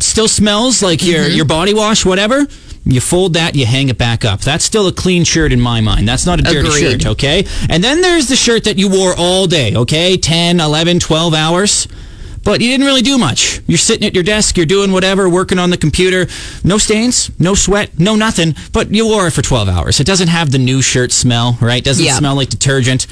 still 0.00 0.28
smells 0.28 0.82
like 0.82 1.02
your, 1.04 1.24
Mm-hmm. 1.24 1.36
your 1.36 1.44
body 1.44 1.74
wash, 1.74 2.04
whatever. 2.04 2.46
You 2.88 3.00
fold 3.00 3.34
that, 3.34 3.56
you 3.56 3.66
hang 3.66 3.88
it 3.88 3.98
back 3.98 4.24
up. 4.24 4.40
That's 4.42 4.64
still 4.64 4.86
a 4.86 4.92
clean 4.92 5.24
shirt 5.24 5.52
in 5.52 5.60
my 5.60 5.80
mind. 5.80 6.06
That's 6.06 6.24
not 6.24 6.38
a 6.38 6.42
dirty 6.42 6.68
Agreed. 6.68 7.02
shirt, 7.02 7.06
okay? 7.12 7.44
And 7.68 7.82
then 7.82 8.00
there's 8.00 8.28
the 8.28 8.36
shirt 8.36 8.62
that 8.64 8.78
you 8.78 8.88
wore 8.88 9.12
all 9.18 9.46
day, 9.48 9.74
okay? 9.74 10.16
10, 10.16 10.60
11, 10.60 11.00
12 11.00 11.34
hours. 11.34 11.88
But 12.44 12.60
you 12.60 12.68
didn't 12.68 12.86
really 12.86 13.02
do 13.02 13.18
much. 13.18 13.60
You're 13.66 13.76
sitting 13.76 14.06
at 14.06 14.14
your 14.14 14.22
desk, 14.22 14.56
you're 14.56 14.66
doing 14.66 14.92
whatever, 14.92 15.28
working 15.28 15.58
on 15.58 15.70
the 15.70 15.76
computer. 15.76 16.28
No 16.62 16.78
stains, 16.78 17.28
no 17.40 17.54
sweat, 17.56 17.98
no 17.98 18.14
nothing. 18.14 18.54
But 18.72 18.94
you 18.94 19.04
wore 19.06 19.26
it 19.26 19.32
for 19.32 19.42
12 19.42 19.68
hours. 19.68 19.98
It 19.98 20.06
doesn't 20.06 20.28
have 20.28 20.52
the 20.52 20.58
new 20.58 20.80
shirt 20.80 21.10
smell, 21.10 21.58
right? 21.60 21.82
Doesn't 21.82 22.04
Yeah. 22.04 22.16
smell 22.16 22.36
like 22.36 22.50
detergent. 22.50 23.08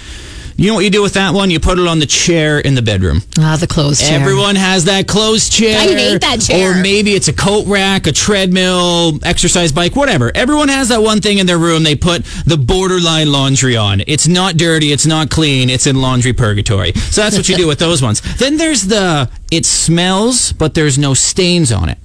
You 0.57 0.69
know 0.69 0.75
what 0.75 0.85
you 0.85 0.91
do 0.91 1.03
with 1.03 1.15
that 1.15 1.35
one? 1.35 1.51
You 1.51 1.59
put 1.59 1.79
it 1.81 1.87
on 1.89 1.99
the 1.99 2.07
chair 2.07 2.61
in 2.61 2.77
the 2.77 2.83
bedroom. 2.83 3.23
Ah, 3.41 3.57
the 3.59 3.67
clothes 3.67 4.01
chair. 4.01 4.21
Everyone 4.21 4.55
has 4.55 4.85
that 4.85 5.09
clothes 5.09 5.49
chair. 5.49 5.77
I 5.77 5.83
hate 5.87 6.21
that 6.21 6.41
chair. 6.41 6.71
Or 6.79 6.81
maybe 6.81 7.15
it's 7.15 7.27
a 7.27 7.33
coat 7.33 7.67
rack, 7.67 8.07
a 8.07 8.13
treadmill, 8.13 9.19
exercise 9.25 9.73
bike, 9.73 9.97
whatever. 9.97 10.31
Everyone 10.35 10.69
has 10.69 10.89
that 10.91 11.03
one 11.03 11.21
thing 11.21 11.39
in 11.39 11.47
their 11.47 11.59
room 11.59 11.83
they 11.83 11.97
put 11.97 12.25
the 12.47 12.57
borderline 12.57 13.33
laundry 13.33 13.77
on. 13.77 14.03
It's 14.07 14.29
not 14.29 14.57
dirty, 14.57 14.93
it's 14.93 15.07
not 15.07 15.29
clean, 15.29 15.71
it's 15.71 15.89
in 15.89 16.01
laundry 16.01 16.33
purgatory. 16.33 16.93
So 16.93 17.23
that's 17.23 17.37
what 17.37 17.49
you 17.49 17.57
do 17.57 17.67
with 17.67 17.79
those 17.81 18.01
ones. 18.01 18.21
Then 18.39 18.57
there's 18.57 18.83
the 18.83 19.31
it 19.51 19.65
smells, 19.67 20.53
but 20.53 20.75
there's 20.75 20.99
no 20.99 21.15
stains 21.15 21.73
on 21.73 21.89
it. 21.89 21.99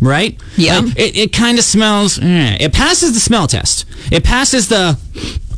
Right? 0.00 0.38
Yeah. 0.56 0.80
Like, 0.80 0.98
it 0.98 1.16
it 1.16 1.32
kind 1.32 1.58
of 1.58 1.64
smells. 1.64 2.18
eh. 2.18 2.56
It 2.60 2.72
passes 2.72 3.14
the 3.14 3.20
smell 3.20 3.46
test. 3.46 3.84
It 4.12 4.24
passes 4.24 4.68
the. 4.68 4.98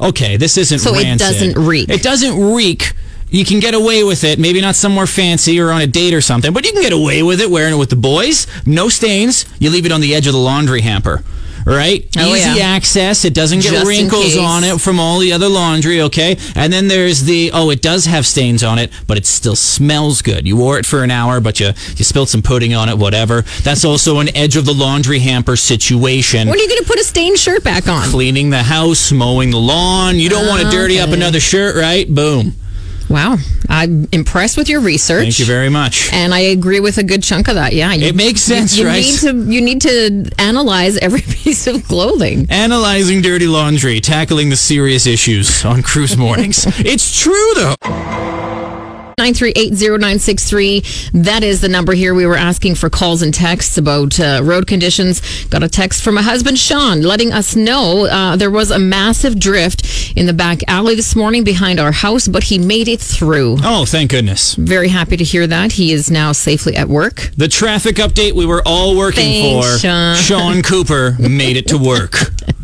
Okay, 0.00 0.36
this 0.36 0.56
isn't 0.56 0.78
So 0.78 0.94
it 0.94 1.18
doesn't 1.18 1.58
reek. 1.58 1.88
It 1.88 2.02
doesn't 2.02 2.52
reek. 2.54 2.92
You 3.30 3.44
can 3.44 3.60
get 3.60 3.74
away 3.74 4.02
with 4.02 4.24
it. 4.24 4.38
Maybe 4.38 4.60
not 4.60 4.74
somewhere 4.74 5.06
fancy 5.06 5.60
or 5.60 5.70
on 5.70 5.80
a 5.80 5.86
date 5.86 6.14
or 6.14 6.20
something, 6.20 6.52
but 6.52 6.64
you 6.66 6.72
can 6.72 6.82
get 6.82 6.92
away 6.92 7.22
with 7.22 7.40
it 7.40 7.50
wearing 7.50 7.74
it 7.74 7.76
with 7.76 7.90
the 7.90 7.96
boys. 7.96 8.46
No 8.66 8.88
stains. 8.88 9.44
You 9.60 9.70
leave 9.70 9.86
it 9.86 9.92
on 9.92 10.00
the 10.00 10.14
edge 10.14 10.26
of 10.26 10.32
the 10.32 10.38
laundry 10.38 10.80
hamper. 10.80 11.22
Right? 11.66 12.08
Oh, 12.16 12.34
Easy 12.34 12.58
yeah. 12.58 12.66
access. 12.66 13.24
It 13.24 13.34
doesn't 13.34 13.60
get 13.60 13.72
Just 13.72 13.86
wrinkles 13.86 14.36
on 14.36 14.64
it 14.64 14.80
from 14.80 14.98
all 14.98 15.18
the 15.18 15.32
other 15.32 15.48
laundry, 15.48 16.00
okay? 16.02 16.36
And 16.54 16.72
then 16.72 16.88
there's 16.88 17.22
the, 17.22 17.50
oh, 17.52 17.70
it 17.70 17.82
does 17.82 18.06
have 18.06 18.26
stains 18.26 18.62
on 18.62 18.78
it, 18.78 18.90
but 19.06 19.18
it 19.18 19.26
still 19.26 19.56
smells 19.56 20.22
good. 20.22 20.46
You 20.46 20.56
wore 20.56 20.78
it 20.78 20.86
for 20.86 21.02
an 21.02 21.10
hour, 21.10 21.40
but 21.40 21.60
you, 21.60 21.68
you 21.96 22.04
spilled 22.04 22.28
some 22.28 22.42
pudding 22.42 22.74
on 22.74 22.88
it, 22.88 22.96
whatever. 22.98 23.42
That's 23.62 23.84
also 23.84 24.20
an 24.20 24.34
edge 24.36 24.56
of 24.56 24.64
the 24.64 24.74
laundry 24.74 25.18
hamper 25.18 25.56
situation 25.56 26.48
When 26.48 26.58
are 26.58 26.62
you 26.62 26.68
going 26.68 26.82
to 26.82 26.86
put 26.88 26.98
a 26.98 27.04
stained 27.04 27.38
shirt 27.38 27.62
back 27.64 27.88
on? 27.88 28.08
cleaning 28.08 28.50
the 28.50 28.62
house, 28.62 29.12
mowing 29.12 29.50
the 29.50 29.58
lawn. 29.58 30.18
You 30.18 30.28
don't 30.28 30.46
want 30.48 30.62
to 30.62 30.68
ah, 30.68 30.70
dirty 30.70 30.98
up 30.98 31.10
another 31.10 31.40
shirt, 31.40 31.76
right? 31.76 32.12
Boom. 32.12 32.54
Wow. 33.10 33.38
I'm 33.68 34.06
impressed 34.12 34.56
with 34.56 34.68
your 34.68 34.80
research. 34.80 35.24
Thank 35.24 35.38
you 35.40 35.44
very 35.44 35.68
much. 35.68 36.12
And 36.12 36.32
I 36.32 36.38
agree 36.38 36.78
with 36.78 36.96
a 36.98 37.02
good 37.02 37.24
chunk 37.24 37.48
of 37.48 37.56
that. 37.56 37.72
Yeah, 37.72 37.92
you, 37.92 38.06
It 38.06 38.14
makes 38.14 38.40
sense, 38.40 38.76
you, 38.76 38.84
you 38.84 38.88
right? 38.88 39.02
Need 39.02 39.18
to, 39.18 39.52
you 39.52 39.60
need 39.60 39.80
to 39.82 40.30
analyze 40.38 40.96
every 40.98 41.20
piece 41.28 41.66
of 41.66 41.82
clothing. 41.84 42.46
Analyzing 42.50 43.20
dirty 43.20 43.48
laundry, 43.48 44.00
tackling 44.00 44.48
the 44.48 44.56
serious 44.56 45.06
issues 45.06 45.64
on 45.64 45.82
cruise 45.82 46.16
mornings. 46.16 46.64
it's 46.78 47.20
true, 47.20 47.54
though. 47.56 48.39
9380963. 49.20 51.10
That 51.24 51.42
is 51.42 51.60
the 51.60 51.68
number 51.68 51.92
here. 51.92 52.14
We 52.14 52.24
were 52.24 52.36
asking 52.36 52.76
for 52.76 52.88
calls 52.88 53.20
and 53.20 53.34
texts 53.34 53.76
about 53.76 54.18
uh, 54.18 54.40
road 54.42 54.66
conditions. 54.66 55.44
Got 55.46 55.62
a 55.62 55.68
text 55.68 56.02
from 56.02 56.14
my 56.14 56.22
husband, 56.22 56.58
Sean, 56.58 57.02
letting 57.02 57.30
us 57.32 57.54
know 57.54 58.06
uh, 58.06 58.36
there 58.36 58.50
was 58.50 58.70
a 58.70 58.78
massive 58.78 59.38
drift 59.38 60.16
in 60.16 60.24
the 60.24 60.32
back 60.32 60.60
alley 60.68 60.94
this 60.94 61.14
morning 61.14 61.44
behind 61.44 61.78
our 61.78 61.92
house, 61.92 62.28
but 62.28 62.44
he 62.44 62.58
made 62.58 62.88
it 62.88 63.00
through. 63.00 63.58
Oh, 63.62 63.84
thank 63.84 64.10
goodness. 64.10 64.54
Very 64.54 64.88
happy 64.88 65.18
to 65.18 65.24
hear 65.24 65.46
that. 65.46 65.72
He 65.72 65.92
is 65.92 66.10
now 66.10 66.32
safely 66.32 66.74
at 66.76 66.88
work. 66.88 67.30
The 67.36 67.48
traffic 67.48 67.96
update 67.96 68.32
we 68.32 68.46
were 68.46 68.62
all 68.64 68.96
working 68.96 69.24
Thanks, 69.24 69.66
for. 69.66 69.78
Sean. 69.78 70.16
Sean 70.16 70.62
Cooper 70.62 71.16
made 71.18 71.58
it 71.58 71.68
to 71.68 71.76
work. 71.76 72.14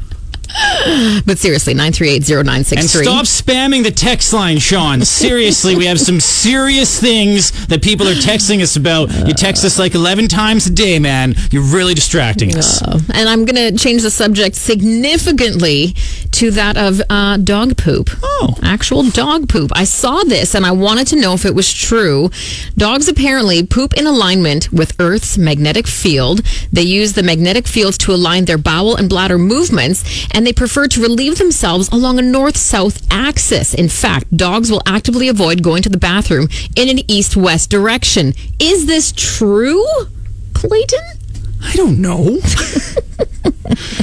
But 1.27 1.39
seriously, 1.39 1.75
9380963. 1.75 2.79
And 2.79 2.89
stop 2.89 3.25
spamming 3.27 3.83
the 3.83 3.91
text 3.91 4.33
line, 4.33 4.59
Sean. 4.59 5.05
Seriously, 5.05 5.77
we 5.77 5.87
have 5.87 6.01
some 6.01 6.21
serious 6.21 7.01
things 7.01 7.67
that 7.67 7.83
people 7.83 8.07
are 8.09 8.15
texting 8.15 8.63
us 8.63 8.77
about. 8.77 9.13
You 9.27 9.35
text 9.35 9.65
us 9.65 9.79
like 9.79 9.95
11 9.95 10.29
times 10.29 10.67
a 10.67 10.71
day, 10.71 10.99
man. 10.99 11.35
You're 11.51 11.63
really 11.63 11.95
distracting 11.95 12.57
us. 12.57 12.81
Uh, 12.83 13.01
and 13.15 13.29
I'm 13.29 13.45
going 13.45 13.73
to 13.73 13.77
change 13.79 14.03
the 14.03 14.11
subject 14.11 14.55
significantly 14.55 15.95
to 16.33 16.51
that 16.53 16.77
of 16.77 17.01
uh, 17.11 17.39
dog 17.39 17.77
poop. 17.77 18.11
Oh. 18.23 18.55
Actual 18.63 19.03
dog 19.11 19.49
poop. 19.49 19.71
I 19.75 19.85
saw 19.85 20.23
this 20.23 20.55
and 20.55 20.67
I 20.67 20.73
wanted 20.73 21.07
to 21.09 21.17
know 21.17 21.33
if 21.33 21.45
it 21.45 21.55
was 21.55 21.73
true. 21.73 22.31
Dogs 22.77 23.09
apparently 23.09 23.67
poop 23.67 23.95
in 23.95 24.07
alignment 24.07 24.73
with 24.73 24.99
Earth's 25.01 25.39
magnetic 25.39 25.87
field. 25.87 26.43
They 26.73 26.83
use 26.83 27.15
the 27.15 27.23
magnetic 27.23 27.67
fields 27.67 27.99
to 27.99 28.13
align 28.13 28.45
their 28.45 28.59
bowel 28.59 28.97
and 28.97 29.09
bladder 29.09 29.39
movements, 29.39 30.27
and 30.33 30.46
they 30.47 30.53
prefer 30.53 30.87
to 30.87 31.03
relieve 31.03 31.39
themselves 31.39 31.89
along 31.91 32.19
a 32.19 32.23
north 32.23 32.57
south 32.57 33.07
axis. 33.11 33.75
In 33.75 33.89
fact, 33.89 34.37
dogs 34.37 34.71
will 34.71 34.83
actively 34.87 35.29
avoid 35.29 35.63
going 35.63 35.83
to 35.83 35.89
the 35.89 35.99
bathroom 35.99 36.49
in 36.77 36.89
an 36.89 36.99
east 37.11 37.37
west 37.37 37.71
direction. 37.71 38.33
Is 38.61 38.87
this 38.87 39.13
true, 39.13 39.85
Clayton? 40.55 41.01
I 41.63 41.75
don't 41.75 42.01
know. 42.01 42.39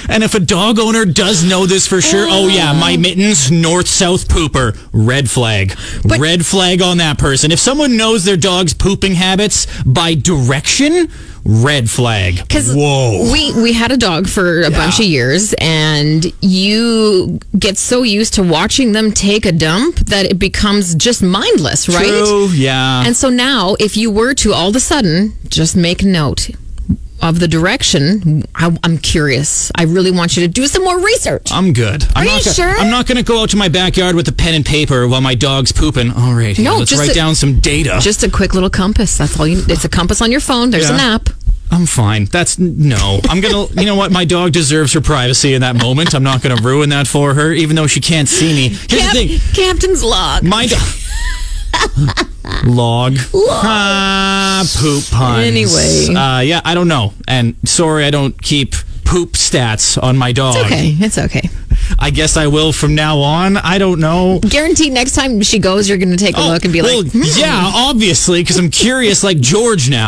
and 0.10 0.24
if 0.24 0.34
a 0.34 0.40
dog 0.40 0.80
owner 0.80 1.06
does 1.06 1.44
know 1.44 1.66
this 1.66 1.88
for 1.88 2.02
sure, 2.02 2.28
oh 2.30 2.48
yeah, 2.48 2.74
my 2.74 2.96
oh. 2.96 3.00
mittens, 3.00 3.52
north 3.52 3.88
south 3.88 4.28
pooper, 4.28 4.78
red 4.92 5.30
flag. 5.30 5.78
red 6.04 6.46
flag 6.46 6.82
on 6.82 6.98
that 6.98 7.18
person. 7.18 7.52
If 7.52 7.60
someone 7.60 7.96
knows 7.96 8.26
their 8.26 8.38
dog's 8.38 8.74
pooping 8.74 9.14
habits 9.14 9.68
by 9.84 10.16
direction, 10.16 11.10
red 11.46 11.90
flag. 11.90 12.38
Because 12.38 12.74
Whoa. 12.74 13.32
we 13.32 13.54
we 13.62 13.74
had 13.74 13.92
a 13.92 13.98
dog 13.98 14.28
for 14.28 14.62
a 14.62 14.72
bunch 14.72 15.00
of 15.00 15.06
years, 15.06 15.54
and 15.60 16.26
you 16.42 17.40
get 17.58 17.78
so 17.78 18.04
used 18.04 18.34
to 18.36 18.44
watching 18.44 18.92
them 18.92 19.12
take 19.12 19.46
a 19.46 19.52
dump 19.52 19.98
that 19.98 20.26
it 20.26 20.40
becomes 20.40 20.96
just 20.96 21.22
mindless, 21.22 21.90
right? 21.90 22.08
True, 22.08 22.48
yeah. 22.50 23.04
And 23.06 23.16
so 23.16 23.30
now, 23.30 23.76
if 23.80 23.98
you 23.98 24.12
were 24.12 24.34
to 24.36 24.54
all 24.54 24.70
of 24.70 24.76
a 24.76 24.80
sudden 24.80 25.34
just 25.50 25.76
make 25.76 26.04
note 26.04 26.50
of 27.24 27.40
the 27.40 27.48
direction, 27.48 28.44
I, 28.54 28.78
I'm 28.84 28.98
curious. 28.98 29.72
I 29.76 29.84
really 29.84 30.12
want 30.12 30.36
you 30.38 30.44
to 30.46 30.48
do 30.52 30.68
some 30.68 30.84
more 30.84 31.00
research. 31.00 31.48
I'm 31.52 31.72
good. 31.74 32.04
I'm 32.16 32.24
Are 32.24 32.26
not 32.26 32.46
you 32.46 32.52
sure? 32.52 32.70
I'm 32.70 32.92
not 32.92 33.08
going 33.08 33.18
to 33.18 33.24
go 33.24 33.42
out 33.42 33.50
to 33.52 33.58
my 33.58 33.70
backyard 33.70 34.16
with 34.16 34.28
a 34.28 34.32
pen 34.34 34.54
and 34.54 34.66
paper 34.66 35.08
while 35.08 35.22
my 35.22 35.34
dog's 35.34 35.72
pooping. 35.72 36.12
All 36.12 36.34
right, 36.36 36.58
No, 36.60 36.78
let's 36.80 36.96
write 36.96 37.12
a- 37.12 37.14
down 37.14 37.34
some 37.34 37.60
data. 37.62 37.98
just 38.02 38.24
a 38.24 38.30
quick 38.30 38.54
little 38.54 38.70
compass. 38.70 39.18
That's 39.18 39.40
all 39.40 39.48
you. 39.48 39.64
It's 39.70 39.86
a 39.86 39.90
compass 39.90 40.22
on 40.22 40.32
your 40.32 40.42
phone. 40.42 40.70
There's 40.70 40.90
an 40.90 41.00
app. 41.00 41.30
I'm 41.72 41.86
fine. 41.88 42.26
That's 42.26 42.60
no. 42.60 43.20
I'm 43.30 43.42
gonna. 43.42 43.66
You 43.80 43.86
know 43.88 43.96
what? 43.96 44.12
My 44.12 44.26
dog 44.26 44.52
deserves 44.52 44.94
her 44.94 45.02
privacy 45.02 45.56
in 45.56 45.62
that 45.62 45.76
moment. 45.76 46.14
I'm 46.14 46.22
not 46.22 46.44
gonna 46.44 46.62
ruin 46.62 46.90
that 46.90 47.08
for 47.08 47.34
her, 47.34 47.52
even 47.52 47.76
though 47.76 47.88
she 47.88 48.00
can't 48.00 48.30
see 48.30 48.54
me. 48.54 48.68
Here's 48.90 49.12
the 49.12 49.40
thing. 49.40 49.40
Captain's 49.56 50.04
log. 50.04 50.44
My 50.44 50.68
dog. 50.68 50.80
Log. 52.66 53.18
Ah, 53.36 54.64
poop 54.78 55.04
puns. 55.12 55.46
Anyway. 55.46 56.16
Uh, 56.16 56.40
yeah, 56.40 56.62
I 56.64 56.74
don't 56.74 56.88
know. 56.88 57.14
And 57.28 57.56
sorry, 57.66 58.06
I 58.06 58.10
don't 58.10 58.40
keep 58.42 58.74
poop 59.06 59.34
stats 59.34 60.02
on 60.02 60.18
my 60.18 60.32
dog. 60.32 60.56
It's 60.58 60.66
okay. 60.66 60.98
It's 61.00 61.18
okay. 61.18 61.50
I 62.00 62.10
guess 62.10 62.38
I 62.38 62.48
will 62.48 62.72
from 62.72 62.96
now 62.96 63.20
on. 63.20 63.58
I 63.58 63.78
don't 63.78 64.00
know. 64.00 64.40
Guaranteed. 64.40 64.94
Next 64.94 65.14
time 65.14 65.42
she 65.42 65.60
goes, 65.60 65.90
you're 65.90 65.98
going 65.98 66.12
to 66.12 66.18
take 66.18 66.38
a 66.38 66.42
look 66.42 66.64
and 66.64 66.74
be 66.74 66.82
well, 66.82 67.04
like, 67.04 67.12
hmm. 67.12 67.22
yeah, 67.36 67.72
obviously, 67.74 68.42
because 68.42 68.58
I'm 68.58 68.70
curious, 68.70 69.24
like 69.24 69.40
George 69.40 69.90
now. 69.90 70.08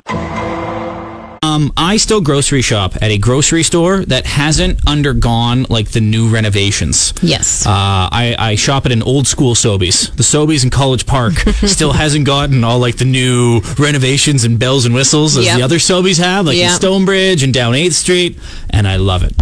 Um, 1.56 1.72
I 1.78 1.98
still 1.98 2.20
grocery 2.22 2.62
shop 2.62 2.96
at 3.02 3.12
a 3.12 3.18
grocery 3.18 3.64
store 3.64 4.04
that 4.06 4.26
hasn't 4.26 4.80
undergone 4.88 5.66
like 5.70 5.92
the 5.92 6.02
new 6.02 6.28
renovations. 6.28 7.14
Yes. 7.22 7.66
Uh, 7.66 7.70
I, 7.72 8.36
I 8.38 8.56
shop 8.56 8.86
at 8.86 8.92
an 8.92 9.02
old 9.04 9.26
school 9.28 9.56
Sobeys. 9.56 10.14
The 10.16 10.24
Sobeys 10.24 10.64
in 10.66 10.70
College 10.70 11.06
Park 11.06 11.34
still 11.66 11.94
hasn't 11.94 12.26
gotten 12.26 12.64
all 12.66 12.80
like 12.80 12.98
the 12.98 13.06
new 13.06 13.62
renovations 13.80 14.44
and 14.44 14.60
bells 14.60 14.86
and 14.86 14.94
whistles 14.94 15.38
as 15.38 15.46
Yep. 15.46 15.58
the 15.58 15.64
other 15.64 15.78
Sobeys 15.78 16.20
have, 16.22 16.46
like 16.46 16.58
in 16.58 16.70
Stonebridge 16.72 17.44
and 17.44 17.54
down 17.54 17.74
8th 17.74 17.94
Street. 17.94 18.38
And 18.70 18.88
I 18.88 18.98
love 18.98 19.24
it. 19.24 19.34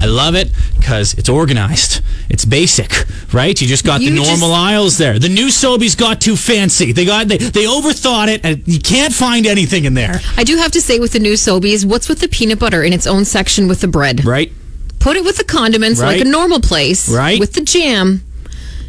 I 0.00 0.06
love 0.06 0.34
it 0.36 0.50
because 0.78 1.14
it's 1.14 1.28
organized. 1.28 2.00
It's 2.30 2.44
basic, 2.44 2.92
right? 3.32 3.60
You 3.60 3.66
just 3.66 3.84
got 3.84 4.00
You 4.00 4.10
the 4.10 4.16
just- 4.16 4.28
normal 4.40 4.52
aisles 4.54 4.96
there. 4.98 5.18
The 5.18 5.28
new 5.28 5.48
Sobeys 5.48 5.96
got 5.96 6.20
too 6.20 6.36
fancy. 6.36 6.92
They 6.92 7.04
got 7.04 7.26
they, 7.28 7.38
they 7.38 7.64
overthought 7.64 8.28
it, 8.28 8.40
and 8.44 8.62
you 8.66 8.78
can't 8.80 9.12
find 9.12 9.46
anything 9.46 9.84
in 9.84 9.94
there, 9.94 10.20
I 10.36 10.44
do 10.44 10.56
have 10.56 10.70
to 10.72 10.80
say 10.80 10.98
with 11.00 11.12
the 11.12 11.18
new 11.18 11.32
Sobeys, 11.34 11.57
what's 11.86 12.08
with 12.08 12.20
the 12.20 12.28
peanut 12.28 12.58
butter 12.58 12.82
in 12.82 12.92
its 12.92 13.06
own 13.06 13.24
section 13.24 13.68
with 13.68 13.80
the 13.80 13.88
bread? 13.88 14.24
right? 14.24 14.52
Put 15.00 15.16
it 15.16 15.24
with 15.24 15.36
the 15.36 15.44
condiments 15.44 16.00
like 16.00 16.20
a 16.20 16.24
normal 16.24 16.60
place. 16.60 17.08
Right. 17.08 17.38
With 17.38 17.52
the 17.54 17.60
jam. 17.60 18.22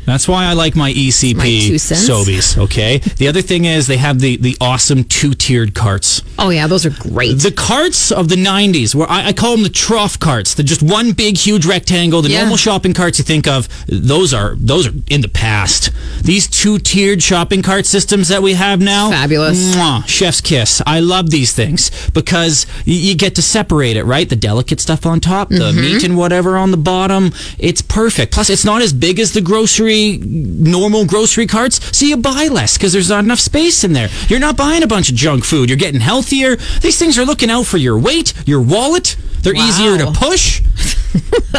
That's 0.06 0.28
why 0.28 0.46
I 0.46 0.54
like 0.54 0.76
my 0.76 0.92
ECP 0.92 1.36
My 1.38 1.44
two. 1.44 1.76
Sobeys. 1.76 2.58
Okay. 2.58 2.98
The 2.98 3.28
other 3.28 3.42
thing 3.44 3.66
is 3.66 3.86
they 3.88 3.98
have 3.98 4.20
the 4.20 4.38
the 4.38 4.58
awesome 4.60 5.04
two 5.04 5.34
tiered 5.34 5.76
carts. 5.76 6.24
Oh 6.40 6.50
yeah, 6.50 6.66
those 6.68 6.86
are 6.86 6.90
great. 6.90 7.34
The 7.40 7.52
carts 7.52 8.12
of 8.12 8.28
the 8.30 8.36
90s, 8.36 8.96
where 8.96 9.10
I, 9.10 9.28
I 9.28 9.34
call 9.34 9.52
them 9.56 9.64
the 9.64 9.70
trough 9.70 10.18
carts, 10.20 10.54
they're 10.56 10.66
just 10.66 10.82
one 10.82 11.12
big, 11.12 11.38
huge 11.38 11.66
rectangle. 11.66 12.22
The 12.22 12.30
Yeah. 12.30 12.40
normal 12.42 12.58
shopping 12.58 12.94
carts 12.94 13.20
you 13.20 13.24
think 13.26 13.48
of, 13.48 13.68
those 13.88 14.34
are 14.34 14.56
those 14.58 14.88
are 14.88 14.94
in 15.10 15.22
the 15.22 15.28
past. 15.30 15.92
These 16.24 16.48
two-tiered 16.48 17.22
shopping 17.22 17.62
cart 17.62 17.86
systems 17.86 18.28
that 18.30 18.42
we 18.42 18.54
have 18.54 18.80
now, 18.82 19.10
Fabulous. 19.12 19.76
mwah, 19.76 20.08
chef's 20.08 20.42
kiss. 20.42 20.82
I 20.88 21.00
love 21.02 21.30
these 21.30 21.52
things 21.54 21.92
because 22.14 22.66
y- 22.88 22.94
you 22.94 23.16
get 23.16 23.36
to 23.36 23.42
separate 23.42 23.96
it, 23.98 24.04
right? 24.06 24.28
The 24.28 24.36
delicate 24.36 24.80
stuff 24.82 25.06
on 25.06 25.20
top, 25.20 25.50
the 25.50 25.70
Mm-hmm. 25.70 25.82
meat 25.82 26.04
and 26.04 26.18
whatever 26.18 26.58
on 26.58 26.72
the 26.72 26.78
bottom. 26.78 27.32
It's 27.60 27.82
perfect. 27.82 28.34
Plus, 28.34 28.50
it's 28.50 28.66
not 28.66 28.82
as 28.82 28.92
big 28.94 29.20
as 29.20 29.34
the 29.34 29.42
grocery, 29.42 29.89
normal 29.90 31.06
grocery 31.06 31.48
carts, 31.48 31.80
so 31.98 32.06
you 32.06 32.18
buy 32.18 32.48
less 32.52 32.78
because 32.78 32.94
there's 32.94 33.10
not 33.10 33.24
enough 33.24 33.40
space 33.40 33.84
in 33.84 33.94
there. 33.94 34.10
You're 34.28 34.40
not 34.40 34.56
buying 34.58 34.84
a 34.84 34.88
bunch 34.88 35.10
of 35.10 35.16
junk 35.16 35.44
food. 35.46 35.70
You're 35.70 35.78
getting 35.78 36.02
healthier. 36.02 36.56
These 36.82 36.98
things 37.00 37.18
are 37.18 37.26
looking 37.26 37.50
out 37.50 37.66
for 37.66 37.78
your 37.78 37.98
weight, 38.00 38.34
your 38.46 38.62
wallet. 38.62 39.16
They're 39.42 39.56
easier 39.56 39.98
to 39.98 40.12
push. 40.12 40.62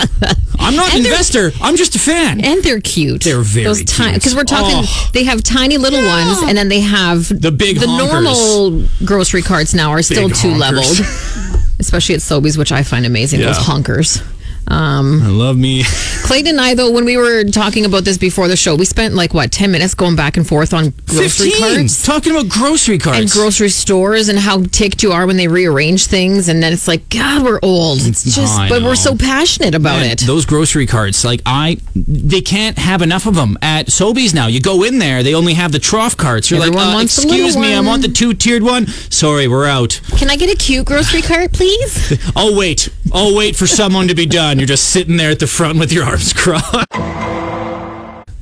I'm 0.58 0.76
not 0.76 0.90
an 0.90 0.96
And 0.96 1.04
they're- 1.04 1.12
investor. 1.12 1.50
I'm 1.60 1.76
just 1.76 1.96
a 1.96 1.98
fan. 1.98 2.40
and 2.44 2.62
they're 2.62 2.80
cute. 2.80 3.22
They're 3.24 3.40
very 3.40 3.64
Those 3.64 3.82
cute. 3.82 4.14
Because 4.14 4.34
we're 4.34 4.44
talking, 4.44 4.84
Oh. 4.86 5.10
they 5.14 5.24
have 5.24 5.42
tiny 5.42 5.78
little 5.78 6.04
ones, 6.04 6.38
and 6.42 6.56
then 6.56 6.68
they 6.68 6.80
have 6.80 7.28
The 7.28 7.50
big 7.50 7.80
The 7.80 7.86
honkers. 7.86 8.12
normal 8.12 8.84
grocery 9.04 9.42
carts 9.42 9.72
now 9.74 9.90
are 9.90 10.02
still 10.02 10.28
Big 10.28 10.36
two 10.36 10.48
honkers. 10.48 10.58
leveled, 10.60 11.62
especially 11.80 12.14
at 12.14 12.20
Sobeys, 12.20 12.58
which 12.58 12.70
I 12.72 12.82
find 12.82 13.06
amazing. 13.06 13.40
Those 13.40 13.56
honkers. 13.58 14.22
Um, 14.68 15.22
I 15.22 15.28
love 15.28 15.56
me. 15.56 15.82
Clayton 16.30 16.50
and 16.50 16.60
I, 16.60 16.74
though, 16.74 16.92
when 16.92 17.04
we 17.04 17.16
were 17.16 17.42
talking 17.42 17.84
about 17.84 18.04
this 18.04 18.16
before 18.16 18.46
the 18.46 18.54
show, 18.54 18.76
we 18.76 18.84
spent 18.84 19.14
like 19.14 19.34
what 19.34 19.50
ten 19.50 19.72
minutes 19.72 19.94
going 19.94 20.14
back 20.14 20.36
and 20.36 20.46
forth 20.46 20.72
on 20.72 20.90
grocery 21.08 21.50
15. 21.50 21.58
carts. 21.58 22.06
Talking 22.06 22.30
about 22.36 22.48
grocery 22.48 22.98
carts. 22.98 23.18
and 23.18 23.28
grocery 23.28 23.68
stores 23.68 24.28
and 24.28 24.38
how 24.38 24.62
ticked 24.62 25.02
you 25.02 25.10
are 25.10 25.26
when 25.26 25.36
they 25.36 25.48
rearrange 25.48 26.06
things 26.06 26.48
and 26.48 26.62
then 26.62 26.72
it's 26.72 26.86
like 26.86 27.08
god 27.08 27.42
we're 27.42 27.58
old 27.64 27.98
it's 28.02 28.22
just 28.22 28.56
but 28.68 28.80
we're 28.80 28.94
so 28.94 29.16
passionate 29.16 29.74
about 29.74 29.98
Man, 29.98 30.12
it 30.12 30.20
Those 30.20 30.46
grocery 30.46 30.86
carts, 30.86 31.24
like 31.24 31.42
I, 31.44 31.78
they 31.96 32.40
can't 32.40 32.78
have 32.78 33.02
enough 33.02 33.26
of 33.26 33.34
them 33.34 33.58
at 33.60 33.86
Sobeys 33.86 34.32
now. 34.32 34.46
You 34.46 34.60
go 34.60 34.84
in 34.84 35.00
there, 35.00 35.24
they 35.24 35.34
only 35.34 35.54
have 35.54 35.72
the 35.72 35.80
trough 35.80 36.16
carts. 36.16 36.48
You're 36.48 36.60
Everyone 36.60 36.86
like, 36.86 36.96
uh, 36.98 37.00
excuse 37.00 37.56
me, 37.56 37.74
I 37.74 37.80
want 37.80 38.02
the 38.02 38.08
two 38.08 38.34
tiered 38.34 38.62
one. 38.62 38.86
Sorry, 38.86 39.48
we're 39.48 39.66
out. 39.66 40.00
can 40.16 40.30
i 40.30 40.36
get 40.36 40.48
a 40.48 40.56
cute 40.56 40.86
grocery 40.86 41.22
cart 41.22 41.52
please 41.52 42.20
I'll 42.36 42.56
wait. 42.56 42.88
I'll 43.12 43.34
wait 43.34 43.56
for 43.56 43.66
someone 43.66 44.06
to 44.06 44.14
be 44.14 44.26
done. 44.26 44.58
You're 44.58 44.68
just 44.68 44.90
sitting 44.90 45.16
there 45.16 45.32
at 45.32 45.40
the 45.40 45.48
front 45.48 45.80
with 45.80 45.92
your 45.92 46.04
arms 46.20 46.32
crossed. 46.34 46.86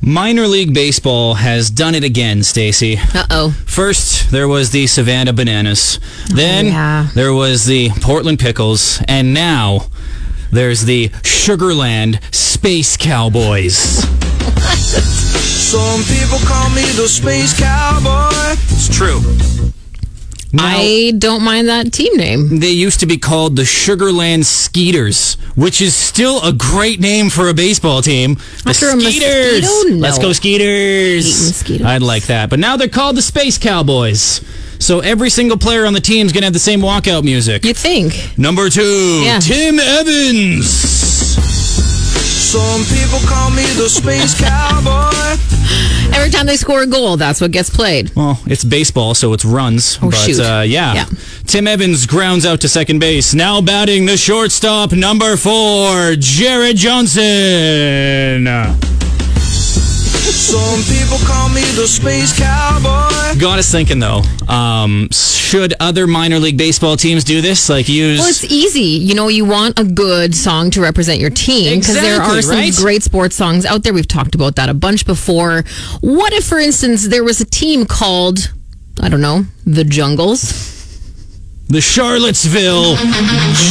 Minor 0.01 0.47
League 0.47 0.73
Baseball 0.75 1.35
has 1.35 1.71
done 1.71 1.95
it 1.95 2.03
again, 2.03 2.43
Stacy. 2.43 2.97
uh-oh 3.15 3.51
First, 3.67 4.31
there 4.31 4.49
was 4.49 4.71
the 4.71 4.87
Savannah 4.87 5.33
Bananas. 5.33 6.01
Oh, 6.03 6.35
then, 6.35 6.67
Oh, 6.67 6.69
yeah. 6.71 7.09
there 7.15 7.33
was 7.33 7.67
the 7.67 7.91
Portland 8.01 8.39
Pickles. 8.39 9.01
And 9.07 9.33
now, 9.35 9.87
there's 10.51 10.85
the 10.87 11.11
Sugar 11.23 11.75
Land 11.75 12.21
Space 12.33 12.97
Cowboys. 12.97 13.77
Some 15.69 16.03
people 16.05 16.39
call 16.49 16.71
me 16.71 16.83
the 16.97 17.07
space 17.07 17.59
cowboy. 17.59 18.55
It's 18.71 18.89
true. 18.89 19.21
Now, 20.51 20.79
i 20.79 21.13
don't 21.17 21.43
mind 21.43 21.69
that 21.69 21.93
team 21.93 22.17
name 22.17 22.59
they 22.61 22.71
used 22.71 23.01
to 23.01 23.07
be 23.07 23.19
called 23.19 23.55
the 23.57 23.67
Sugar 23.67 24.11
Land 24.13 24.47
Skeeters, 24.47 25.35
which 25.57 25.83
is 25.83 25.95
still 25.95 26.41
a 26.43 26.53
great 26.55 27.01
name 27.01 27.29
for 27.29 27.49
a 27.49 27.55
baseball 27.55 28.01
team. 28.01 28.35
The 28.65 28.71
After 28.71 28.91
Skeeters. 28.99 29.63
mosquito? 29.63 29.95
No. 29.97 29.97
Let's 30.01 30.19
go 30.19 30.33
Skeeters. 30.33 31.83
I'd 31.85 32.01
like 32.03 32.25
that. 32.27 32.49
But 32.49 32.61
now 32.61 32.77
they're 32.79 32.89
called 32.89 33.17
the 33.17 33.23
Space 33.23 33.59
Cowboys. 33.59 34.41
So 34.79 35.01
every 35.01 35.29
single 35.29 35.59
player 35.59 35.85
on 35.85 35.93
the 35.93 36.01
team 36.01 36.25
is 36.27 36.33
going 36.33 36.43
to 36.43 36.47
have 36.47 36.53
the 36.55 36.59
same 36.61 36.81
walkout 36.81 37.25
music. 37.25 37.65
you 37.65 37.75
think 37.75 38.39
Number 38.39 38.71
two, 38.71 39.23
Yeah. 39.25 39.41
Tim 39.41 39.79
Evans. 39.79 41.08
Some 42.49 42.83
people 42.97 43.19
call 43.29 43.51
me 43.51 43.63
the 43.77 43.91
space 43.91 44.41
cowboy. 44.41 45.37
every 46.15 46.31
time 46.31 46.47
they 46.47 46.57
score 46.57 46.81
a 46.81 46.87
goal 46.87 47.19
that's 47.19 47.43
what 47.43 47.51
gets 47.51 47.69
played 47.69 48.11
Well, 48.17 48.41
it's 48.47 48.65
baseball, 48.65 49.15
so 49.15 49.35
it's 49.35 49.45
runs. 49.45 49.99
Oh, 50.01 50.09
but 50.09 50.17
shoot. 50.17 50.41
Uh, 50.41 50.63
yeah. 50.67 50.95
Yeah. 50.95 51.05
Tim 51.45 51.67
Evans 51.67 52.07
grounds 52.07 52.47
out 52.47 52.63
to 52.63 52.69
second 52.69 53.01
base. 53.01 53.35
Now 53.35 53.61
batting 53.61 54.07
the 54.07 54.17
shortstop, 54.17 54.93
number 54.93 55.37
four, 55.37 56.15
Jared 56.17 56.77
Johnson. 56.77 58.47
Some 60.49 60.81
people 60.85 61.19
call 61.27 61.51
me 61.51 61.61
the 61.77 61.87
space 61.87 62.33
cowboy. 62.33 63.39
Got 63.39 63.59
us 63.59 63.71
thinking 63.71 63.99
though. 63.99 64.23
Um, 64.49 65.11
should 65.13 65.75
other 65.79 66.07
minor 66.07 66.39
league 66.39 66.57
baseball 66.57 66.97
teams 66.97 67.23
do 67.23 67.43
this? 67.43 67.69
Like 67.69 67.87
use. 67.87 68.19
well, 68.19 68.31
it's 68.31 68.45
easy. 68.45 68.81
You 68.81 69.15
know, 69.15 69.29
you 69.29 69.45
want 69.45 69.79
a 69.79 69.85
good 69.85 70.35
song 70.35 70.71
to 70.71 70.81
represent 70.81 71.21
your 71.21 71.29
team 71.29 71.81
because 71.81 71.97
there 71.97 72.23
are 72.23 72.41
some 72.41 72.57
right? 72.57 72.73
great 72.75 73.03
sports 73.03 73.37
songs 73.37 73.67
out 73.67 73.83
there. 73.83 73.93
We've 73.93 74.09
talked 74.09 74.35
about 74.35 74.57
that 74.57 74.71
a 74.71 74.75
bunch 74.75 75.05
before. 75.05 75.65
What 76.01 76.33
if, 76.33 76.47
for 76.47 76.59
instance, 76.59 77.09
there 77.09 77.25
was 77.25 77.43
a 77.43 77.45
team 77.45 77.85
called, 77.85 78.51
I 79.03 79.11
don't 79.11 79.21
know, 79.21 79.45
the 79.67 79.85
Jungles? 79.85 80.78
The 81.69 81.81
Charlottesville 81.81 82.97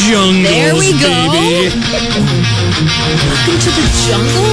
Jungles. 0.06 0.44
There 0.44 0.76
we 0.76 0.92
go. 1.02 1.32
Baby. 1.34 1.74
Welcome 1.74 3.58
to 3.60 3.70
the 3.74 3.86
jungle? 4.06 4.46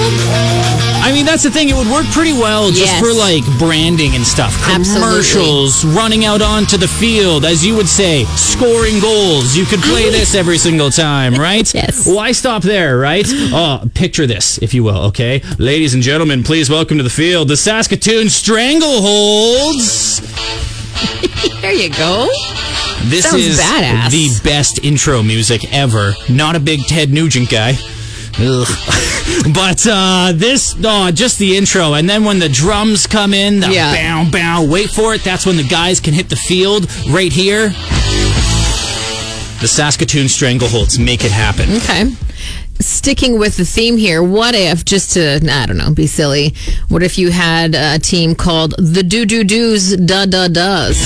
I 1.07 1.13
mean, 1.13 1.27
that's 1.27 1.43
the 1.43 1.51
thing. 1.51 1.69
It 1.69 1.77
would 1.77 1.89
work 1.89 2.07
pretty 2.07 2.33
well 2.33 2.71
just 2.71 2.81
Yes. 2.87 2.99
for 3.01 3.13
like 3.13 3.45
branding 3.59 4.15
and 4.17 4.27
stuff. 4.27 4.55
Absolutely. 4.67 4.95
Commercials, 5.11 5.85
running 5.85 6.25
out 6.25 6.41
onto 6.41 6.79
the 6.79 6.89
field, 6.89 7.45
as 7.45 7.63
you 7.65 7.77
would 7.77 7.89
say, 7.89 8.25
scoring 8.37 8.99
goals. 9.01 9.55
You 9.55 9.67
could 9.67 9.81
play 9.83 10.09
this 10.09 10.35
every 10.35 10.57
single 10.57 10.91
time, 10.91 11.35
right? 11.35 11.71
Yes. 11.75 12.07
Why 12.07 12.33
stop 12.33 12.63
there, 12.63 12.97
right? 12.99 13.27
Oh, 13.53 13.83
picture 13.95 14.27
this, 14.27 14.57
if 14.63 14.73
you 14.73 14.83
will, 14.85 15.03
okay? 15.09 15.43
Ladies 15.59 15.93
and 15.93 16.03
gentlemen, 16.03 16.43
please 16.45 16.71
welcome 16.71 16.97
to 16.97 17.03
the 17.05 17.11
field 17.11 17.49
the 17.49 17.57
Saskatoon 17.57 18.29
Strangleholds. 18.29 20.23
There 21.61 21.73
you 21.73 21.89
go. 21.91 22.29
This 23.05 23.25
Sounds 23.25 23.45
is 23.45 23.61
badass. 23.61 24.11
the 24.11 24.41
best 24.49 24.79
intro 24.85 25.23
music 25.23 25.73
ever. 25.73 26.15
Not 26.29 26.57
a 26.57 26.61
big 26.61 26.81
Ted 26.87 27.11
Nugent 27.13 27.51
guy. 27.51 27.75
But 29.55 29.87
uh, 29.89 30.33
this, 30.35 30.75
oh, 30.85 31.11
just 31.11 31.39
the 31.39 31.57
intro, 31.57 31.95
and 31.95 32.09
then 32.09 32.25
when 32.25 32.39
the 32.39 32.49
drums 32.49 33.07
come 33.07 33.33
in, 33.35 33.61
the 33.61 33.71
Yeah. 33.71 34.25
bow 34.25 34.31
bow. 34.31 34.65
Wait 34.71 34.91
for 34.91 35.15
it. 35.15 35.23
That's 35.25 35.47
when 35.47 35.57
the 35.57 35.63
guys 35.65 35.99
can 36.01 36.13
hit 36.15 36.29
the 36.29 36.37
field 36.37 36.87
right 37.11 37.33
here. 37.33 37.69
The 39.61 39.69
Saskatoon 39.69 40.27
Strangleholds 40.27 40.99
make 41.03 41.25
it 41.25 41.31
happen. 41.33 41.71
Okay. 41.77 42.11
Sticking 42.81 43.39
with 43.39 43.57
the 43.57 43.65
theme 43.65 43.97
here, 43.97 44.23
what 44.23 44.55
if, 44.55 44.85
just 44.85 45.13
to, 45.15 45.41
I 45.51 45.67
don't 45.67 45.79
know, 45.79 45.93
be 45.95 46.07
silly, 46.07 46.55
what 46.89 47.03
if 47.03 47.17
you 47.19 47.31
had 47.31 47.75
a 47.75 47.99
team 47.99 48.35
called 48.35 48.75
the 48.79 49.03
Doo 49.03 49.25
Doo 49.25 49.45
Doos 49.45 49.97
Da 49.97 50.27
Da 50.27 50.49
Does? 50.49 50.99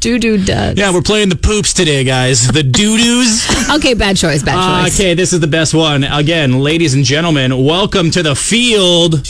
Doo 0.00 0.18
Doo 0.18 0.42
Does. 0.42 0.78
Yeah, 0.78 0.92
we're 0.94 1.02
playing 1.02 1.28
the 1.28 1.36
poops 1.36 1.74
today, 1.74 2.04
guys. 2.04 2.48
The 2.48 2.62
doo-doos. 2.62 3.46
Okay, 3.76 3.92
bad 3.94 4.16
choice, 4.16 4.42
bad 4.42 4.56
Ah, 4.58 4.82
choice. 4.84 4.98
okay, 4.98 5.14
this 5.14 5.32
is 5.32 5.38
the 5.40 5.46
best 5.46 5.74
one. 5.74 6.02
Again, 6.04 6.58
ladies 6.60 6.94
and 6.94 7.04
gentlemen, 7.04 7.62
welcome 7.64 8.10
to 8.12 8.22
the 8.22 8.34
field. 8.34 9.12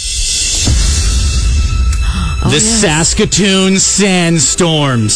the 2.52 2.60
Saskatoon 2.60 3.78
Sandstorms. 3.78 5.14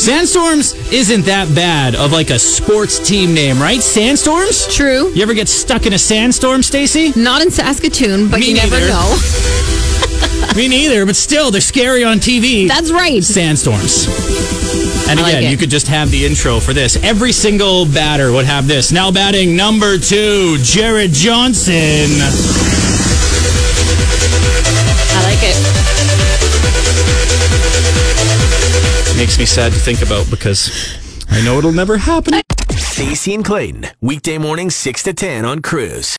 Sandstorms 0.00 0.74
isn't 0.92 1.24
that 1.24 1.52
bad 1.54 1.94
of 1.96 2.12
like 2.12 2.30
a 2.30 2.38
sports 2.38 2.98
team 3.08 3.34
name, 3.34 3.58
right? 3.58 3.80
Sandstorms? 3.80 4.66
True. 4.74 5.10
You 5.14 5.22
ever 5.22 5.34
get 5.34 5.48
stuck 5.48 5.86
in 5.86 5.92
a 5.94 5.98
sandstorm, 5.98 6.62
Stacy? 6.62 7.12
Not 7.18 7.42
in 7.42 7.50
Saskatoon, 7.50 8.28
but 8.30 8.40
Me 8.40 8.50
you 8.50 8.54
never 8.54 8.78
know. 8.78 9.18
Me 10.56 10.68
neither, 10.68 11.06
but 11.06 11.16
still, 11.16 11.50
they're 11.50 11.62
scary 11.62 12.04
on 12.04 12.18
TV. 12.18 12.68
That's 12.68 12.92
right. 12.92 13.24
Sandstorms. 13.24 14.06
And 15.08 15.18
I 15.18 15.22
like 15.22 15.32
again, 15.34 15.44
it. 15.44 15.50
you 15.50 15.56
could 15.56 15.70
just 15.70 15.88
have 15.88 16.10
the 16.10 16.26
intro 16.26 16.60
for 16.60 16.74
this. 16.74 17.02
Every 17.02 17.32
single 17.32 17.86
batter 17.86 18.30
would 18.32 18.44
have 18.44 18.68
this. 18.68 18.92
Now 18.92 19.10
batting 19.10 19.56
number 19.56 19.96
two, 19.96 20.58
Jared 20.58 21.12
Johnson. 21.12 21.72
I 25.08 25.22
like 25.24 25.42
it. 25.42 25.56
Makes 29.18 29.38
me 29.38 29.46
sad 29.46 29.72
to 29.72 29.78
think 29.78 30.02
about 30.02 30.28
because 30.30 30.70
I 31.30 31.42
know 31.44 31.58
it'll 31.58 31.72
never 31.72 31.96
happen. 31.96 32.40
Stacey 32.76 33.34
and 33.34 33.44
Clayton, 33.44 33.86
weekday 34.00 34.36
morning 34.38 34.70
6 34.70 35.02
to 35.04 35.14
10 35.14 35.44
on 35.44 35.62
Cruise. 35.62 36.10